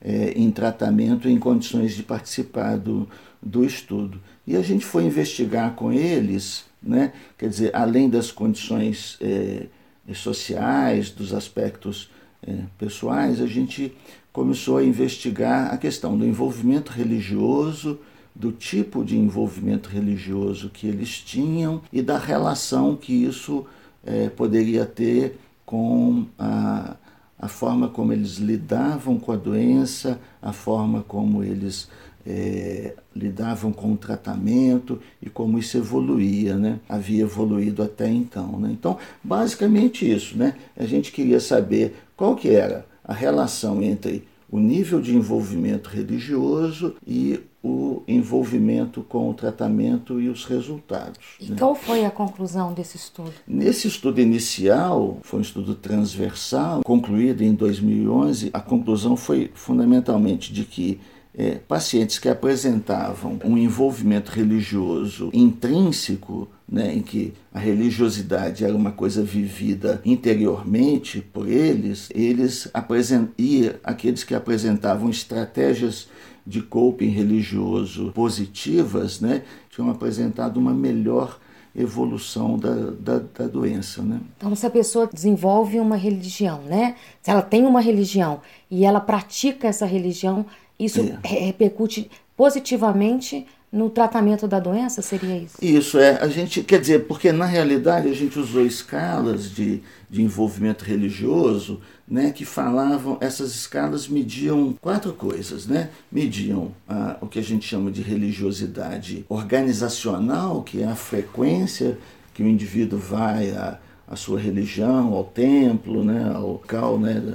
é, 0.00 0.30
em 0.30 0.50
tratamento 0.50 1.28
em 1.28 1.38
condições 1.38 1.94
de 1.94 2.02
participar 2.02 2.78
do, 2.78 3.06
do 3.46 3.64
estudo. 3.64 4.20
E 4.46 4.56
a 4.56 4.62
gente 4.62 4.84
foi 4.84 5.04
investigar 5.04 5.74
com 5.74 5.92
eles, 5.92 6.64
né, 6.82 7.12
quer 7.38 7.48
dizer, 7.48 7.74
além 7.74 8.08
das 8.08 8.30
condições 8.30 9.16
é, 9.20 9.66
sociais, 10.14 11.10
dos 11.10 11.32
aspectos 11.32 12.10
é, 12.46 12.54
pessoais, 12.76 13.40
a 13.40 13.46
gente 13.46 13.96
começou 14.32 14.78
a 14.78 14.84
investigar 14.84 15.72
a 15.72 15.78
questão 15.78 16.18
do 16.18 16.26
envolvimento 16.26 16.92
religioso, 16.92 17.98
do 18.34 18.52
tipo 18.52 19.02
de 19.02 19.16
envolvimento 19.16 19.88
religioso 19.88 20.68
que 20.68 20.86
eles 20.86 21.20
tinham 21.20 21.80
e 21.90 22.02
da 22.02 22.18
relação 22.18 22.94
que 22.94 23.12
isso 23.24 23.64
é, 24.04 24.28
poderia 24.28 24.84
ter 24.84 25.38
com 25.64 26.26
a, 26.38 26.96
a 27.38 27.48
forma 27.48 27.88
como 27.88 28.12
eles 28.12 28.36
lidavam 28.36 29.18
com 29.18 29.32
a 29.32 29.36
doença, 29.36 30.20
a 30.42 30.52
forma 30.52 31.02
como 31.02 31.42
eles 31.42 31.88
é, 32.26 32.94
lidavam 33.14 33.72
com 33.72 33.92
o 33.92 33.96
tratamento 33.96 35.00
e 35.22 35.30
como 35.30 35.58
isso 35.58 35.76
evoluía, 35.78 36.56
né? 36.56 36.80
havia 36.88 37.22
evoluído 37.22 37.82
até 37.82 38.08
então. 38.08 38.58
Né? 38.58 38.70
Então, 38.72 38.98
basicamente 39.22 40.10
isso, 40.10 40.36
né? 40.36 40.54
a 40.76 40.84
gente 40.84 41.12
queria 41.12 41.38
saber 41.38 41.94
qual 42.16 42.34
que 42.34 42.50
era 42.50 42.84
a 43.04 43.14
relação 43.14 43.80
entre 43.82 44.26
o 44.50 44.58
nível 44.58 45.00
de 45.00 45.14
envolvimento 45.14 45.88
religioso 45.88 46.96
e 47.06 47.40
o 47.62 48.02
envolvimento 48.06 49.02
com 49.02 49.28
o 49.28 49.34
tratamento 49.34 50.20
e 50.20 50.28
os 50.28 50.44
resultados. 50.44 51.18
E 51.40 51.50
né? 51.50 51.56
qual 51.58 51.74
foi 51.74 52.04
a 52.04 52.10
conclusão 52.10 52.72
desse 52.72 52.96
estudo? 52.96 53.32
Nesse 53.46 53.88
estudo 53.88 54.20
inicial, 54.20 55.18
foi 55.22 55.40
um 55.40 55.42
estudo 55.42 55.74
transversal, 55.74 56.82
concluído 56.84 57.42
em 57.42 57.52
2011, 57.54 58.50
a 58.52 58.60
conclusão 58.60 59.16
foi 59.16 59.50
fundamentalmente 59.52 60.52
de 60.52 60.64
que 60.64 61.00
é, 61.36 61.56
pacientes 61.56 62.18
que 62.18 62.28
apresentavam 62.28 63.38
um 63.44 63.58
envolvimento 63.58 64.32
religioso 64.32 65.30
intrínseco, 65.34 66.48
né, 66.66 66.94
em 66.94 67.02
que 67.02 67.34
a 67.52 67.58
religiosidade 67.58 68.64
era 68.64 68.74
uma 68.74 68.90
coisa 68.90 69.22
vivida 69.22 70.00
interiormente 70.04 71.20
por 71.20 71.46
eles, 71.46 72.08
eles 72.14 72.68
apresent... 72.72 73.28
e 73.38 73.70
aqueles 73.84 74.24
que 74.24 74.34
apresentavam 74.34 75.10
estratégias 75.10 76.08
de 76.46 76.62
coping 76.62 77.10
religioso 77.10 78.12
positivas, 78.14 79.20
né, 79.20 79.42
tinham 79.68 79.90
apresentado 79.90 80.56
uma 80.56 80.72
melhor 80.72 81.38
evolução 81.76 82.58
da, 82.58 82.72
da, 82.98 83.18
da, 83.18 83.46
doença. 83.46 84.02
Né? 84.02 84.18
Então, 84.38 84.54
se 84.56 84.64
a 84.64 84.70
pessoa 84.70 85.06
desenvolve 85.12 85.78
uma 85.78 85.96
religião, 85.96 86.62
né? 86.62 86.96
se 87.20 87.30
ela 87.30 87.42
tem 87.42 87.66
uma 87.66 87.82
religião 87.82 88.40
e 88.70 88.86
ela 88.86 88.98
pratica 88.98 89.68
essa 89.68 89.84
religião, 89.84 90.46
isso 90.78 91.00
é. 91.00 91.18
repercute 91.22 92.10
positivamente 92.36 93.46
no 93.72 93.90
tratamento 93.90 94.46
da 94.46 94.60
doença, 94.60 95.02
seria 95.02 95.36
isso? 95.36 95.56
Isso, 95.60 95.98
é. 95.98 96.22
A 96.22 96.28
gente, 96.28 96.62
quer 96.62 96.80
dizer, 96.80 97.06
porque 97.06 97.32
na 97.32 97.44
realidade 97.44 98.08
a 98.08 98.14
gente 98.14 98.38
usou 98.38 98.64
escalas 98.64 99.50
de, 99.50 99.82
de 100.08 100.22
envolvimento 100.22 100.84
religioso, 100.84 101.80
né, 102.08 102.30
que 102.30 102.44
falavam, 102.44 103.18
essas 103.20 103.54
escalas 103.54 104.06
mediam 104.06 104.74
quatro 104.80 105.12
coisas, 105.12 105.66
né? 105.66 105.90
Mediam 106.10 106.70
ah, 106.88 107.16
o 107.20 107.26
que 107.26 107.38
a 107.38 107.42
gente 107.42 107.66
chama 107.66 107.90
de 107.90 108.00
religiosidade 108.00 109.26
organizacional, 109.28 110.62
que 110.62 110.82
é 110.82 110.86
a 110.86 110.94
frequência 110.94 111.98
que 112.32 112.42
o 112.42 112.46
indivíduo 112.46 112.98
vai 112.98 113.50
à, 113.50 113.78
à 114.06 114.14
sua 114.14 114.38
religião, 114.38 115.12
ao 115.14 115.24
templo, 115.24 116.04
né, 116.04 116.32
ao 116.32 116.52
local, 116.52 116.98
né, 116.98 117.34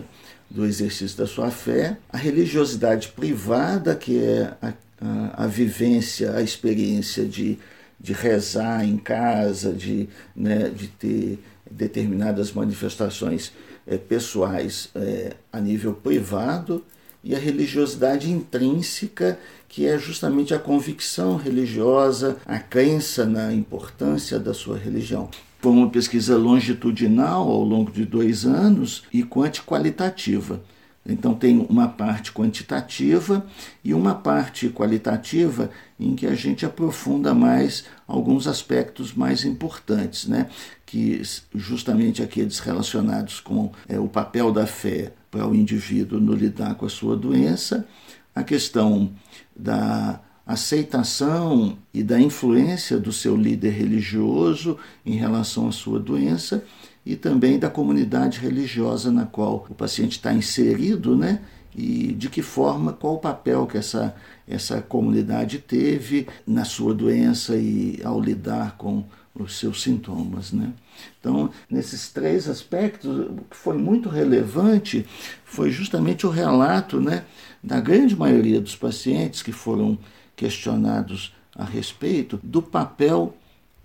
do 0.54 0.66
exercício 0.66 1.18
da 1.18 1.26
sua 1.26 1.50
fé, 1.50 1.98
a 2.10 2.18
religiosidade 2.18 3.08
privada, 3.10 3.96
que 3.96 4.22
é 4.22 4.54
a, 4.62 4.74
a, 5.02 5.46
a 5.46 5.48
vivência, 5.48 6.36
a 6.36 6.42
experiência 6.42 7.26
de, 7.26 7.58
de 8.00 8.12
rezar 8.14 8.86
em 8.86 8.98
casa, 8.98 9.72
de, 9.72 10.10
né, 10.36 10.70
de 10.70 10.88
ter 10.88 11.40
determinadas 11.70 12.52
manifestações 12.52 13.54
é, 13.88 13.98
pessoais 13.98 14.90
é, 14.94 15.34
a 15.52 15.60
nível 15.60 15.94
privado, 15.94 16.84
e 17.24 17.36
a 17.36 17.40
religiosidade 17.40 18.30
intrínseca, 18.30 19.40
que 19.70 19.88
é 19.88 19.98
justamente 19.98 20.54
a 20.54 20.60
convicção 20.60 21.38
religiosa, 21.38 22.38
a 22.46 22.60
crença 22.60 23.26
na 23.26 23.54
importância 23.54 24.40
da 24.40 24.54
sua 24.54 24.78
religião. 24.78 25.30
Foi 25.62 25.72
uma 25.72 25.90
pesquisa 25.90 26.36
longitudinal 26.36 27.48
ao 27.48 27.64
longo 27.64 27.92
de 27.92 28.04
dois 28.04 28.46
anos 28.46 29.04
e 29.14 29.22
quanti-qualitativa. 29.22 30.64
Então, 31.06 31.36
tem 31.36 31.66
uma 31.70 31.88
parte 31.88 32.32
quantitativa 32.32 33.46
e 33.84 33.94
uma 33.94 34.16
parte 34.16 34.70
qualitativa 34.70 35.70
em 36.00 36.16
que 36.16 36.26
a 36.26 36.34
gente 36.34 36.66
aprofunda 36.66 37.34
mais 37.34 37.86
alguns 38.08 38.48
aspectos 38.48 39.14
mais 39.14 39.46
importantes, 39.46 40.28
né? 40.28 40.50
que 40.86 41.22
justamente 41.54 42.24
aqueles 42.24 42.60
relacionados 42.60 43.40
com 43.40 43.72
é, 43.88 44.00
o 44.00 44.08
papel 44.08 44.52
da 44.52 44.66
fé 44.66 45.14
para 45.30 45.48
o 45.48 45.56
indivíduo 45.56 46.20
no 46.20 46.34
lidar 46.34 46.74
com 46.76 46.86
a 46.86 46.90
sua 46.90 47.16
doença, 47.16 47.88
a 48.34 48.44
questão 48.44 49.12
da 49.56 50.20
aceitação 50.52 51.78
e 51.94 52.04
da 52.04 52.20
influência 52.20 53.00
do 53.00 53.12
seu 53.12 53.36
líder 53.36 53.72
religioso 53.72 54.78
em 55.06 55.16
relação 55.16 55.68
à 55.68 55.72
sua 55.72 56.00
doença 56.00 56.64
e 57.06 57.16
também 57.16 57.58
da 57.58 57.70
comunidade 57.70 58.40
religiosa 58.40 59.12
na 59.12 59.26
qual 59.26 59.66
o 59.70 59.74
paciente 59.74 60.14
está 60.14 60.34
inserido, 60.34 61.16
né? 61.16 61.42
E 61.76 62.14
de 62.14 62.30
que 62.30 62.42
forma, 62.42 62.92
qual 62.94 63.16
o 63.16 63.20
papel 63.20 63.66
que 63.66 63.78
essa, 63.78 64.14
essa 64.48 64.82
comunidade 64.82 65.60
teve 65.60 66.28
na 66.46 66.66
sua 66.66 66.94
doença 66.94 67.56
e 67.56 68.00
ao 68.04 68.20
lidar 68.20 68.76
com 68.78 69.06
os 69.34 69.58
seus 69.58 69.82
sintomas, 69.82 70.52
né? 70.52 70.74
Então, 71.20 71.50
nesses 71.70 72.12
três 72.12 72.50
aspectos, 72.50 73.10
o 73.30 73.46
que 73.50 73.56
foi 73.56 73.78
muito 73.78 74.10
relevante 74.10 75.06
foi 75.46 75.72
justamente 75.72 76.28
o 76.28 76.30
relato, 76.30 77.00
né, 77.00 77.24
da 77.64 77.80
grande 77.80 78.16
maioria 78.16 78.60
dos 78.60 78.76
pacientes 78.76 79.42
que 79.42 79.52
foram 79.52 79.98
questionados 80.42 81.36
a 81.56 81.64
respeito 81.64 82.40
do 82.42 82.64
papel 82.64 83.38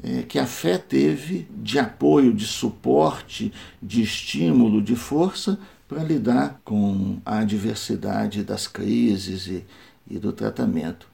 é, 0.02 0.22
que 0.22 0.38
a 0.38 0.46
fé 0.46 0.78
teve 0.78 1.46
de 1.50 1.78
apoio, 1.78 2.32
de 2.32 2.46
suporte, 2.46 3.52
de 3.82 4.00
estímulo, 4.00 4.80
de 4.80 4.96
força 4.96 5.58
para 5.86 6.02
lidar 6.02 6.58
com 6.64 7.18
a 7.26 7.40
adversidade 7.40 8.42
das 8.42 8.66
crises 8.66 9.46
e, 9.46 9.66
e 10.10 10.18
do 10.18 10.32
tratamento. 10.32 11.06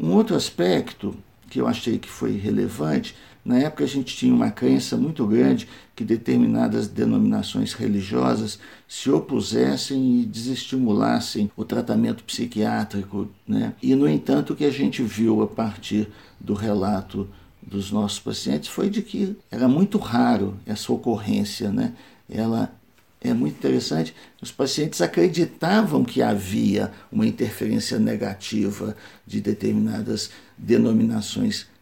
Um 0.00 0.10
outro 0.10 0.34
aspecto 0.34 1.14
que 1.48 1.60
eu 1.60 1.68
achei 1.68 1.96
que 1.96 2.08
foi 2.08 2.36
relevante, 2.36 3.14
na 3.48 3.60
época 3.60 3.82
a 3.82 3.86
gente 3.86 4.14
tinha 4.14 4.34
uma 4.34 4.50
crença 4.50 4.94
muito 4.94 5.26
grande 5.26 5.66
que 5.96 6.04
determinadas 6.04 6.86
denominações 6.86 7.72
religiosas 7.72 8.58
se 8.86 9.08
opusessem 9.08 10.20
e 10.20 10.26
desestimulassem 10.26 11.50
o 11.56 11.64
tratamento 11.64 12.22
psiquiátrico. 12.24 13.26
Né? 13.46 13.72
E, 13.82 13.94
no 13.94 14.06
entanto, 14.06 14.52
o 14.52 14.56
que 14.56 14.66
a 14.66 14.70
gente 14.70 15.02
viu 15.02 15.42
a 15.42 15.46
partir 15.46 16.08
do 16.38 16.52
relato 16.52 17.26
dos 17.62 17.90
nossos 17.90 18.20
pacientes 18.20 18.68
foi 18.68 18.90
de 18.90 19.00
que 19.00 19.34
era 19.50 19.66
muito 19.66 19.96
raro 19.96 20.58
essa 20.66 20.92
ocorrência, 20.92 21.70
né? 21.70 21.94
Ela 22.28 22.70
é 23.18 23.32
muito 23.32 23.56
interessante. 23.56 24.14
Os 24.42 24.52
pacientes 24.52 25.00
acreditavam 25.00 26.04
que 26.04 26.20
havia 26.20 26.92
uma 27.10 27.26
interferência 27.26 27.98
negativa 27.98 28.94
de 29.26 29.40
determinadas 29.40 30.30
denominações 30.58 31.60
religiosas 31.60 31.77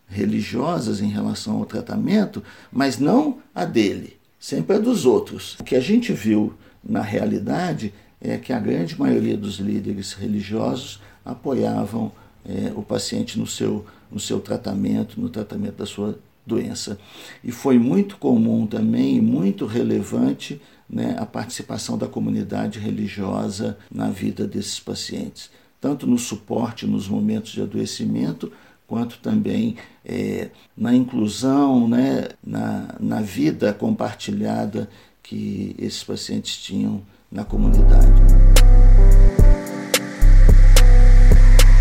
em 1.01 1.11
relação 1.11 1.59
ao 1.59 1.67
tratamento, 1.67 2.43
mas 2.73 2.99
não 2.99 3.39
a 3.55 3.65
dele, 3.65 4.17
sempre 4.39 4.77
a 4.77 4.79
dos 4.79 5.05
outros. 5.05 5.57
O 5.61 5.65
que 5.65 5.77
a 5.77 5.81
gente 5.81 6.13
viu 6.13 6.55
na 6.83 7.03
realidade 7.03 7.93
é 8.21 8.39
que 8.39 8.53
a 8.53 8.61
grande 8.61 8.99
maioria 8.99 9.37
dos 9.37 9.57
líderes 9.57 10.13
religiosos 10.13 11.01
apoiavam 11.25 12.13
é, 12.49 12.73
o 12.75 12.83
paciente 12.83 13.39
no 13.39 13.47
seu 13.47 13.85
no 14.11 14.21
seu 14.21 14.41
tratamento, 14.41 15.21
no 15.21 15.29
tratamento 15.29 15.77
da 15.77 15.87
sua 15.87 16.19
doença. 16.47 16.99
E 17.43 17.51
foi 17.51 17.79
muito 17.79 18.17
comum 18.19 18.67
também, 18.67 19.21
muito 19.21 19.67
relevante, 19.67 20.61
né, 20.89 21.17
a 21.19 21.27
participação 21.27 21.99
da 21.99 22.07
comunidade 22.07 22.79
religiosa 22.79 23.77
na 23.91 24.09
vida 24.09 24.47
desses 24.47 24.79
pacientes, 24.79 25.51
tanto 25.81 26.07
no 26.07 26.19
suporte 26.19 26.87
nos 26.87 27.09
momentos 27.09 27.51
de 27.51 27.61
adoecimento, 27.61 28.53
quanto 28.87 29.19
também 29.19 29.77
é, 30.05 30.51
na 30.77 30.95
inclusão, 30.95 31.89
né, 31.89 32.29
na, 32.45 32.95
na 33.01 33.21
vida 33.21 33.73
compartilhada 33.73 34.89
que 35.23 35.75
esses 35.79 36.05
pacientes 36.05 36.57
tinham 36.57 37.03
na 37.31 37.45
comunidade. 37.45 38.07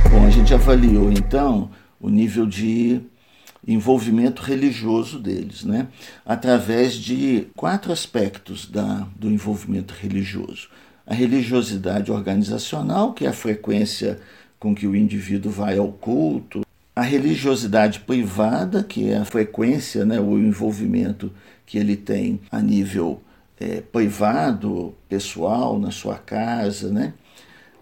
Bom, 0.10 0.26
a 0.26 0.30
gente 0.30 0.54
avaliou 0.54 1.12
então 1.12 1.70
o 2.00 2.10
nível 2.10 2.46
de 2.46 3.02
envolvimento 3.68 4.42
religioso 4.42 5.20
deles, 5.20 5.64
né? 5.64 5.88
através 6.26 6.94
de 6.94 7.48
quatro 7.56 7.92
aspectos 7.92 8.70
da, 8.70 9.08
do 9.16 9.30
envolvimento 9.30 9.94
religioso. 9.94 10.70
A 11.06 11.14
religiosidade 11.14 12.12
organizacional, 12.12 13.14
que 13.14 13.26
é 13.26 13.30
a 13.30 13.34
frequência 13.34 14.20
com 14.60 14.74
que 14.74 14.88
o 14.88 14.96
indivíduo 14.96 15.52
vai 15.52 15.78
ao 15.78 15.92
culto, 15.92 16.65
a 16.96 17.02
religiosidade 17.02 18.00
privada, 18.00 18.84
que 18.84 19.10
é 19.10 19.18
a 19.18 19.26
frequência, 19.26 20.06
né, 20.06 20.20
o 20.20 20.40
envolvimento 20.40 21.32
que 21.66 21.78
ele 21.78 21.96
tem 21.96 22.40
a 22.52 22.62
nível 22.62 23.22
é, 23.60 23.82
privado, 23.82 24.96
pessoal, 25.10 25.78
na 25.78 25.92
sua 25.92 26.18
casa, 26.18 26.92
né? 26.92 27.14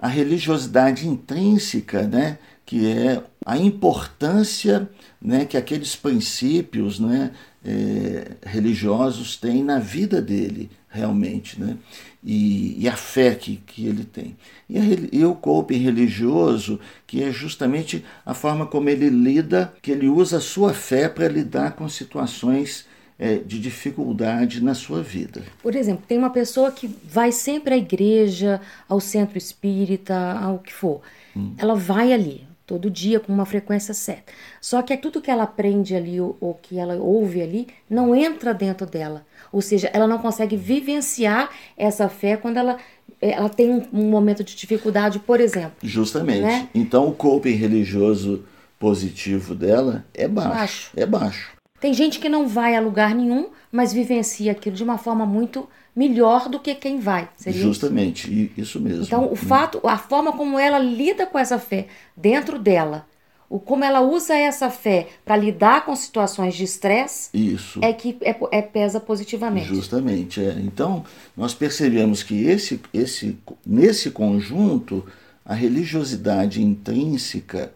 a 0.03 0.07
religiosidade 0.07 1.07
intrínseca, 1.07 2.03
né, 2.03 2.37
que 2.65 2.91
é 2.91 3.23
a 3.45 3.57
importância 3.57 4.89
né, 5.21 5.45
que 5.45 5.57
aqueles 5.57 5.95
princípios 5.95 6.99
né, 6.99 7.31
é, 7.65 8.31
religiosos 8.45 9.37
têm 9.37 9.63
na 9.63 9.79
vida 9.79 10.21
dele, 10.21 10.69
realmente, 10.89 11.59
né? 11.59 11.77
E, 12.25 12.81
e, 12.81 12.87
a 12.87 12.95
fé 12.95 13.35
que, 13.35 13.57
que 13.57 13.85
ele 13.85 14.05
tem. 14.05 14.37
E, 14.69 14.77
a, 14.77 14.81
e 15.11 15.25
o 15.25 15.35
coping 15.35 15.77
religioso, 15.77 16.79
que 17.05 17.21
é 17.21 17.31
justamente 17.31 18.05
a 18.25 18.33
forma 18.33 18.65
como 18.65 18.89
ele 18.89 19.09
lida, 19.09 19.73
que 19.81 19.91
ele 19.91 20.07
usa 20.07 20.37
a 20.37 20.41
sua 20.41 20.73
fé 20.73 21.09
para 21.09 21.27
lidar 21.27 21.73
com 21.73 21.89
situações 21.89 22.85
é, 23.19 23.37
de 23.37 23.59
dificuldade 23.59 24.63
na 24.63 24.73
sua 24.73 25.01
vida. 25.01 25.43
Por 25.61 25.75
exemplo, 25.75 26.05
tem 26.07 26.17
uma 26.17 26.29
pessoa 26.29 26.71
que 26.71 26.87
vai 27.03 27.31
sempre 27.31 27.73
à 27.73 27.77
igreja, 27.77 28.61
ao 28.87 28.99
centro 28.99 29.37
espírita, 29.37 30.15
ao 30.39 30.59
que 30.59 30.73
for. 30.73 31.01
Hum. 31.35 31.53
Ela 31.57 31.75
vai 31.75 32.13
ali, 32.13 32.45
todo 32.65 32.89
dia 32.89 33.19
com 33.19 33.33
uma 33.33 33.45
frequência 33.45 33.93
certa. 33.93 34.31
Só 34.61 34.81
que 34.81 34.93
é 34.93 34.97
tudo 34.97 35.21
que 35.21 35.29
ela 35.29 35.43
aprende 35.43 35.95
ali 35.95 36.19
ou, 36.19 36.59
que 36.61 36.77
ela 36.79 36.95
ouve 36.95 37.41
ali 37.41 37.67
não 37.89 38.15
entra 38.15 38.53
dentro 38.53 38.85
dela. 38.85 39.25
Ou 39.51 39.61
seja, 39.61 39.89
ela 39.93 40.07
não 40.07 40.17
consegue 40.17 40.55
vivenciar 40.55 41.49
essa 41.77 42.09
fé 42.09 42.37
quando 42.37 42.57
ela 42.57 42.77
ela 43.21 43.47
tem 43.47 43.69
um, 43.69 43.87
um 43.93 44.09
momento 44.09 44.43
de 44.43 44.53
dificuldade, 44.53 45.17
por 45.19 45.39
exemplo. 45.39 45.77
Justamente. 45.81 46.41
Né? 46.41 46.67
Então 46.75 47.07
o 47.07 47.13
coping 47.13 47.53
religioso 47.53 48.43
positivo 48.77 49.55
dela 49.55 50.05
é 50.13 50.27
baixo, 50.27 50.49
baixo. 50.49 50.91
É 50.97 51.05
baixo. 51.05 51.51
Tem 51.83 51.93
gente 51.93 52.17
que 52.17 52.29
não 52.29 52.47
vai 52.47 52.77
a 52.77 52.79
lugar 52.79 53.13
nenhum, 53.13 53.49
mas 53.69 53.91
vivencia 53.91 54.53
aquilo 54.53 54.73
de 54.73 54.81
uma 54.85 54.97
forma 54.97 55.25
muito 55.25 55.67
melhor 55.93 56.47
do 56.47 56.57
que 56.57 56.73
quem 56.75 56.97
vai. 56.97 57.27
Seria 57.35 57.61
Justamente, 57.61 58.31
isso? 58.31 58.53
isso 58.55 58.79
mesmo. 58.79 59.03
Então, 59.03 59.29
o 59.29 59.35
fato, 59.35 59.85
a 59.85 59.97
forma 59.97 60.31
como 60.31 60.57
ela 60.57 60.79
lida 60.79 61.25
com 61.25 61.37
essa 61.37 61.59
fé 61.59 61.87
dentro 62.15 62.57
dela, 62.57 63.05
o 63.49 63.59
como 63.59 63.83
ela 63.83 63.99
usa 63.99 64.33
essa 64.33 64.69
fé 64.69 65.09
para 65.25 65.35
lidar 65.35 65.83
com 65.83 65.93
situações 65.93 66.55
de 66.55 66.63
estresse, 66.63 67.29
isso 67.33 67.81
é 67.83 67.91
que 67.91 68.17
é, 68.21 68.33
é, 68.53 68.61
pesa 68.61 69.01
positivamente. 69.01 69.67
Justamente, 69.67 70.39
é. 70.39 70.55
Então, 70.61 71.03
nós 71.35 71.53
percebemos 71.53 72.23
que 72.23 72.45
esse, 72.45 72.79
esse, 72.93 73.37
nesse 73.65 74.09
conjunto, 74.09 75.05
a 75.43 75.53
religiosidade 75.53 76.63
intrínseca 76.63 77.73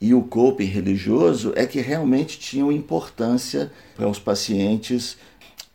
e 0.00 0.14
o 0.14 0.22
coping 0.22 0.64
religioso 0.64 1.52
é 1.56 1.66
que 1.66 1.80
realmente 1.80 2.38
tinham 2.38 2.70
importância 2.70 3.72
para 3.96 4.08
os 4.08 4.18
pacientes 4.18 5.16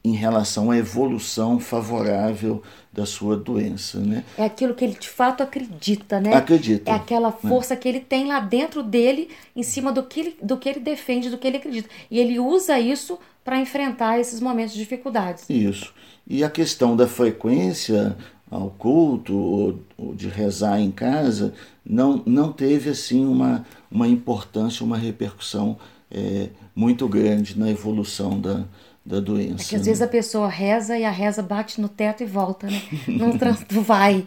em 0.04 0.14
relação 0.14 0.70
à 0.70 0.78
evolução 0.78 1.60
favorável 1.60 2.62
da 2.92 3.06
sua 3.06 3.36
doença, 3.38 4.00
né? 4.00 4.24
É 4.38 4.46
aquilo 4.46 4.76
que 4.76 4.84
ele 4.84 4.96
de 5.00 5.10
fato 5.10 5.42
acredita, 5.42 6.20
né? 6.20 6.34
Acredita. 6.34 6.92
É 6.92 6.94
aquela 6.94 7.30
né? 7.30 7.50
força 7.50 7.76
que 7.76 7.88
ele 7.88 8.02
tem 8.02 8.28
lá 8.28 8.40
dentro 8.40 8.84
dele, 8.84 9.30
em 9.56 9.64
cima 9.64 9.92
do 9.92 10.04
que 10.04 10.20
ele, 10.20 10.38
do 10.42 10.58
que 10.58 10.70
ele 10.70 10.80
defende, 10.80 11.30
do 11.30 11.38
que 11.38 11.48
ele 11.48 11.58
acredita. 11.58 11.90
E 12.12 12.20
ele 12.20 12.40
usa 12.40 12.80
isso 12.80 13.18
para 13.44 13.60
enfrentar 13.60 14.20
esses 14.20 14.40
momentos 14.40 14.74
de 14.74 14.80
dificuldades. 14.80 15.46
Isso. 15.50 15.94
E 16.28 16.44
a 16.44 16.50
questão 16.50 16.96
da 16.96 17.08
frequência 17.08 18.16
ao 18.54 18.70
culto 18.70 19.36
ou, 19.36 19.80
ou 19.98 20.14
de 20.14 20.28
rezar 20.28 20.80
em 20.80 20.92
casa 20.92 21.54
não, 21.84 22.22
não 22.26 22.52
teve 22.52 22.92
assim 22.92 23.26
uma, 23.26 23.66
uma 23.90 24.08
importância, 24.08 24.86
uma 24.86 24.98
repercussão 24.98 25.78
é, 26.10 26.50
muito 26.76 27.08
grande 27.08 27.58
na 27.58 27.70
evolução 27.70 28.40
da, 28.40 28.64
da 29.06 29.20
doença. 29.20 29.64
É 29.64 29.68
que 29.70 29.76
às 29.76 29.82
né? 29.82 29.86
vezes 29.88 30.02
a 30.02 30.08
pessoa 30.08 30.48
reza 30.48 30.98
e 30.98 31.04
a 31.04 31.10
reza 31.10 31.42
bate 31.42 31.82
no 31.82 31.90
teto 31.90 32.24
e 32.24 32.26
volta, 32.26 32.68
né? 32.68 32.82
Não 33.08 33.34
vai. 33.82 34.26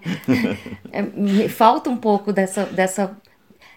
É, 0.93 1.49
falta 1.49 1.89
um 1.89 1.97
pouco 1.97 2.33
dessa, 2.33 2.65
dessa, 2.65 3.17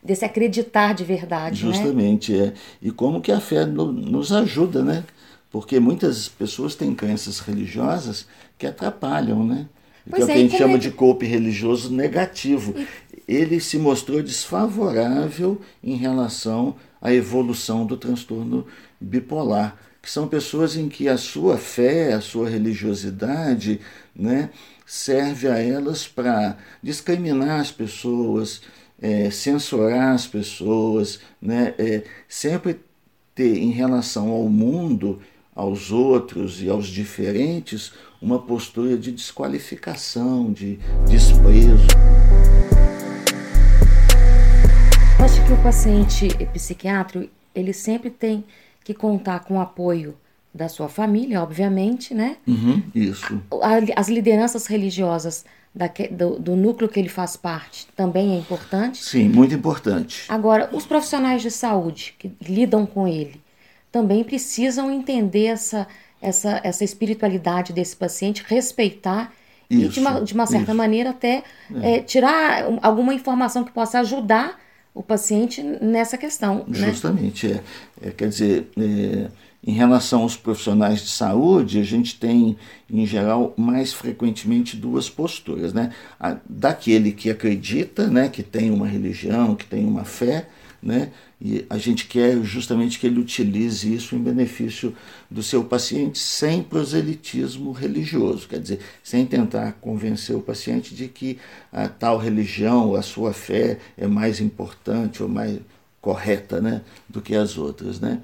desse 0.04 0.26
acreditar 0.26 0.94
de 0.94 1.04
verdade, 1.04 1.64
né? 1.64 1.72
Justamente, 1.72 2.34
né? 2.34 2.48
é. 2.48 2.54
E 2.82 2.92
como 2.92 3.22
que 3.22 3.32
a 3.32 3.40
fé 3.40 3.66
no, 3.66 3.92
nos 3.92 4.34
ajuda, 4.34 4.84
né? 4.84 5.04
Porque 5.52 5.80
muitas 5.80 6.28
pessoas 6.28 6.76
têm 6.76 6.94
crenças 6.94 7.40
religiosas 7.40 8.28
que 8.58 8.68
atrapalham, 8.68 9.44
né? 9.44 9.68
Que 10.16 10.22
é 10.22 10.24
o 10.24 10.28
que 10.28 10.34
a 10.34 10.38
gente 10.38 10.58
chama 10.58 10.76
é... 10.76 10.78
de 10.78 10.92
cope 10.92 11.26
religioso 11.26 11.92
negativo. 11.92 12.76
E... 12.78 12.88
Ele 13.28 13.60
se 13.60 13.78
mostrou 13.78 14.24
desfavorável 14.24 15.62
em 15.84 15.96
relação 15.96 16.76
à 17.02 17.14
evolução 17.14 17.86
do 17.86 17.96
transtorno 17.96 18.66
bipolar, 19.00 19.78
que 20.02 20.10
são 20.10 20.28
pessoas 20.28 20.76
em 20.76 20.90
que 20.90 21.08
a 21.08 21.18
sua 21.18 21.58
fé, 21.58 22.14
a 22.14 22.22
sua 22.22 22.50
religiosidade, 22.50 23.80
né, 24.16 24.50
serve 24.86 25.48
a 25.48 25.60
elas 25.60 26.08
para 26.08 26.58
discriminar 26.82 27.60
as 27.60 27.72
pessoas, 27.72 28.62
é, 29.00 29.30
censurar 29.30 30.16
as 30.16 30.26
pessoas, 30.26 31.20
né, 31.40 31.76
é, 31.78 32.04
sempre 32.28 32.80
ter 33.36 33.58
em 33.58 33.72
relação 33.72 34.30
ao 34.30 34.50
mundo, 34.50 35.22
aos 35.56 35.92
outros 35.92 36.64
e 36.64 36.70
aos 36.70 36.88
diferentes, 36.88 37.92
uma 38.22 38.40
postura 38.40 38.98
de 38.98 39.12
desqualificação, 39.12 40.52
de 40.52 40.78
desprezo. 41.08 41.88
Acho 45.24 45.46
que 45.46 45.54
o 45.54 45.64
paciente 45.64 46.28
psiquiátrico 46.54 47.30
ele 47.56 47.74
sempre 47.74 48.10
tem 48.10 48.44
que 48.84 48.94
contar 48.94 49.40
com 49.42 49.58
o 49.58 49.62
apoio 49.62 50.16
da 50.54 50.68
sua 50.68 50.90
família, 50.90 51.42
obviamente, 51.42 52.14
né? 52.14 52.38
Uhum, 52.48 52.82
isso. 52.94 53.42
As 53.96 54.10
lideranças 54.10 54.66
religiosas 54.66 55.46
do, 56.12 56.40
do, 56.40 56.56
núcleo 56.56 56.90
que 56.90 57.00
ele 57.00 57.10
faz 57.10 57.38
parte 57.38 57.88
também 57.96 58.36
é 58.36 58.40
importante? 58.40 59.04
Sim, 59.04 59.30
muito 59.30 59.54
importante. 59.54 60.26
Agora, 60.28 60.70
os 60.74 60.86
profissionais 60.86 61.42
de 61.42 61.52
saúde 61.52 62.16
que 62.18 62.32
lidam 62.42 62.86
com 62.86 63.08
ele 63.08 63.40
também 63.92 64.24
precisam 64.24 64.92
entender 64.92 65.46
essa, 65.46 65.88
essa, 66.22 66.60
essa 66.64 66.84
espiritualidade 66.84 67.74
desse 67.74 67.96
paciente, 67.96 68.44
respeitar 68.48 69.32
isso, 69.70 69.86
e, 69.86 69.90
de 69.90 70.00
uma, 70.00 70.22
de 70.22 70.34
uma 70.34 70.46
certa 70.46 70.72
isso. 70.72 70.78
maneira, 70.78 71.12
até 71.12 71.44
é. 71.82 71.98
É, 71.98 72.02
tirar 72.02 72.66
alguma 72.82 73.14
informação 73.14 73.64
que 73.64 73.72
possa 73.72 74.00
ajudar 74.00 74.60
o 74.94 75.04
paciente 75.04 75.62
nessa 75.62 76.18
questão. 76.18 76.66
Né? 76.68 76.90
Justamente, 76.90 77.48
né? 77.48 77.62
é, 78.02 78.12
Quer 78.12 78.28
dizer, 78.28 78.68
é, 78.78 79.30
em 79.66 79.74
relação 79.74 80.24
aos 80.24 80.36
profissionais 80.36 81.02
de 81.02 81.10
saúde, 81.10 81.80
a 81.80 81.84
gente 81.84 82.20
tem, 82.20 82.58
em 82.90 83.06
geral, 83.06 83.54
mais 83.56 83.94
frequentemente 83.94 84.76
duas 84.76 85.10
posturas, 85.10 85.74
né? 85.74 85.92
A, 86.20 86.38
daquele 86.50 87.12
que 87.12 87.30
acredita, 87.30 88.08
né, 88.08 88.30
que 88.30 88.42
tem 88.42 88.72
uma 88.72 88.88
religião, 88.88 89.56
que 89.56 89.66
tem 89.66 89.86
uma 89.86 90.06
fé, 90.06 90.48
né? 90.82 91.12
E 91.42 91.66
a 91.70 91.78
gente 91.78 92.06
quer 92.08 92.42
justamente 92.44 93.00
que 93.00 93.08
ele 93.08 93.20
utilize 93.20 93.94
isso 93.94 94.16
em 94.16 94.20
benefício 94.20 94.96
do 95.30 95.42
seu 95.42 95.64
paciente 95.64 96.20
sem 96.20 96.62
proselitismo 96.62 97.72
religioso, 97.72 98.48
quer 98.48 98.60
dizer, 98.60 98.80
sem 99.04 99.26
tentar 99.26 99.74
convencer 99.74 100.36
o 100.36 100.42
paciente 100.42 100.94
de 100.94 101.08
que 101.08 101.38
a 101.72 101.88
tal 101.88 102.18
religião, 102.18 102.96
a 102.96 103.02
sua 103.02 103.34
fé 103.34 103.80
é 103.98 104.08
mais 104.08 104.40
importante 104.40 105.24
ou 105.24 105.30
mais 105.30 105.60
correta, 106.02 106.62
né, 106.62 106.82
do 107.10 107.22
que 107.22 107.36
as 107.36 107.58
outras, 107.58 108.00
né? 108.00 108.22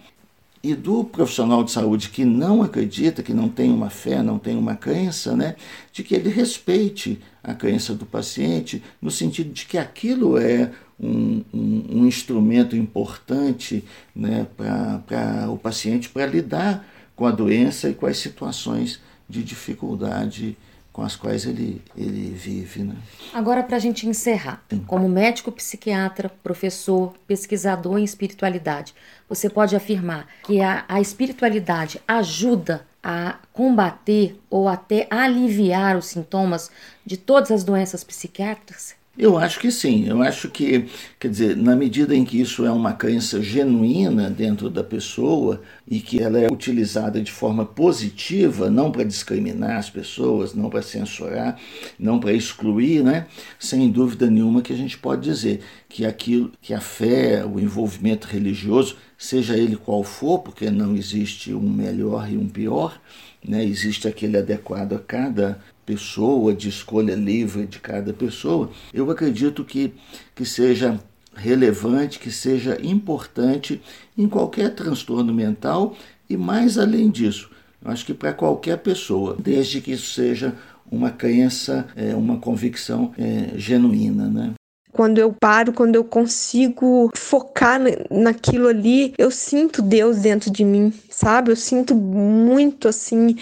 E 0.66 0.74
do 0.74 1.04
profissional 1.04 1.64
de 1.64 1.70
saúde 1.70 2.10
que 2.10 2.26
não 2.26 2.64
acredita, 2.64 3.22
que 3.22 3.36
não 3.36 3.48
tem 3.48 3.72
uma 3.72 3.92
fé, 3.92 4.24
não 4.24 4.40
tem 4.40 4.58
uma 4.58 4.76
crença, 4.76 5.36
né, 5.36 5.56
de 5.94 6.04
que 6.04 6.16
ele 6.16 6.28
respeite 6.28 7.22
a 7.44 7.54
crença 7.54 7.94
do 7.94 8.04
paciente, 8.04 8.82
no 9.00 9.12
sentido 9.12 9.54
de 9.54 9.66
que 9.68 9.78
aquilo 9.78 10.40
é 10.40 10.72
um, 11.00 11.44
um, 11.54 11.86
um 12.00 12.08
instrumento 12.08 12.76
importante 12.76 13.84
né, 14.16 14.48
para 14.58 15.52
o 15.52 15.58
paciente 15.58 16.10
para 16.10 16.26
lidar 16.26 16.84
com 17.16 17.28
a 17.28 17.32
doença 17.32 17.88
e 17.88 17.94
com 17.94 18.08
as 18.08 18.18
situações 18.18 19.00
de 19.30 19.44
dificuldade 19.44 20.58
com 20.96 21.02
as 21.02 21.14
quais 21.14 21.46
ele, 21.46 21.82
ele 21.98 22.30
vive. 22.30 22.82
Né? 22.84 22.96
Agora, 23.34 23.62
para 23.62 23.76
a 23.76 23.80
gente 23.80 24.08
encerrar, 24.08 24.64
Sim. 24.70 24.80
como 24.88 25.10
médico 25.10 25.52
psiquiatra, 25.52 26.32
professor, 26.42 27.14
pesquisador 27.28 27.98
em 27.98 28.04
espiritualidade, 28.06 28.96
você 29.28 29.50
pode 29.50 29.76
afirmar 29.76 30.26
que 30.46 30.62
a, 30.62 30.86
a 30.88 31.02
espiritualidade 31.02 32.02
ajuda 32.08 32.88
a 33.04 33.40
combater 33.52 34.40
ou 34.50 34.70
até 34.70 35.06
aliviar 35.10 35.98
os 35.98 36.06
sintomas 36.06 36.72
de 37.06 37.18
todas 37.18 37.52
as 37.52 37.66
doenças 37.66 38.02
psiquiátricas? 38.02 38.96
Eu 39.18 39.38
acho 39.38 39.60
que 39.60 39.72
sim. 39.72 40.06
Eu 40.08 40.22
acho 40.22 40.50
que, 40.50 40.88
quer 41.18 41.30
dizer, 41.30 41.56
na 41.56 41.74
medida 41.74 42.14
em 42.14 42.26
que 42.26 42.40
isso 42.40 42.66
é 42.66 42.72
uma 42.72 42.92
crença 42.92 43.42
genuína 43.42 44.30
dentro 44.30 44.70
da 44.70 44.84
pessoa 44.84 45.62
e 45.88 46.02
que 46.02 46.22
ela 46.22 46.38
é 46.38 46.52
utilizada 46.52 47.22
de 47.22 47.32
forma 47.32 47.66
positiva, 47.66 48.70
não 48.70 48.92
para 48.92 49.06
discriminar 49.06 49.78
as 49.78 49.90
pessoas, 49.90 50.54
não 50.54 50.70
para 50.70 50.82
censurar, 50.82 51.58
não 51.98 52.20
para 52.20 52.34
excluir, 52.34 53.04
né? 53.04 53.28
Sem 53.58 53.90
dúvida 53.90 54.30
nenhuma 54.30 54.62
que 54.62 54.74
a 54.74 54.78
gente 54.78 54.98
pode 54.98 55.22
dizer 55.22 55.62
que 55.88 56.06
aquilo, 56.06 56.52
que 56.62 56.74
a 56.74 56.82
fé, 56.82 57.46
o 57.46 57.58
envolvimento 57.58 58.28
religioso, 58.28 58.98
seja 59.18 59.56
ele 59.58 59.78
qual 59.78 60.04
for, 60.04 60.40
porque 60.40 60.70
não 60.70 60.94
existe 60.94 61.54
um 61.54 61.70
melhor 61.70 62.30
e 62.30 62.38
um 62.38 62.50
pior, 62.50 63.00
né? 63.48 63.64
Existe 63.64 64.10
aquele 64.10 64.38
adequado 64.38 64.94
a 64.94 65.00
cada 65.00 65.62
pessoa, 65.86 66.54
de 66.54 66.70
escolha 66.70 67.16
livre 67.16 67.66
de 67.66 67.80
cada 67.80 68.12
pessoa, 68.12 68.72
eu 68.94 69.10
acredito 69.12 69.64
que, 69.64 69.94
que 70.34 70.46
seja 70.46 71.00
relevante, 71.36 72.20
que 72.20 72.32
seja 72.32 72.80
importante 72.82 73.82
em 74.18 74.28
qualquer 74.28 74.74
transtorno 74.74 75.34
mental 75.34 75.96
e 76.30 76.36
mais 76.36 76.78
além 76.78 77.10
disso, 77.10 77.52
eu 77.84 77.92
acho 77.92 78.06
que 78.06 78.14
para 78.14 78.34
qualquer 78.34 78.78
pessoa, 78.78 79.38
desde 79.40 79.80
que 79.80 79.92
isso 79.92 80.14
seja 80.14 80.56
uma 80.92 81.12
crença, 81.12 81.88
é, 81.96 82.16
uma 82.16 82.38
convicção 82.38 83.12
é, 83.18 83.58
genuína, 83.58 84.28
né? 84.28 84.54
Quando 84.92 85.18
eu 85.18 85.34
paro, 85.34 85.74
quando 85.74 85.96
eu 85.96 86.06
consigo 86.06 87.10
focar 87.14 87.82
naquilo 88.10 88.70
ali, 88.70 89.14
eu 89.18 89.30
sinto 89.30 89.82
Deus 89.82 90.20
dentro 90.20 90.50
de 90.50 90.64
mim, 90.64 90.94
sabe? 91.10 91.52
Eu 91.52 91.56
sinto 91.58 91.94
muito 91.94 92.88
assim 92.88 93.36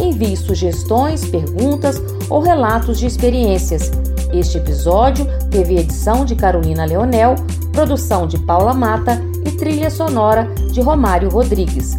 Envie 0.00 0.36
sugestões, 0.36 1.24
perguntas 1.26 2.02
ou 2.28 2.40
relatos 2.40 2.98
de 2.98 3.06
experiências. 3.06 3.90
Este 4.32 4.58
episódio 4.58 5.26
teve 5.50 5.76
edição 5.76 6.24
de 6.24 6.34
Carolina 6.34 6.84
Leonel, 6.84 7.34
produção 7.72 8.26
de 8.26 8.38
Paula 8.38 8.72
Mata 8.72 9.20
e 9.44 9.50
trilha 9.52 9.90
sonora 9.90 10.44
de 10.72 10.80
Romário 10.80 11.28
Rodrigues. 11.28 11.98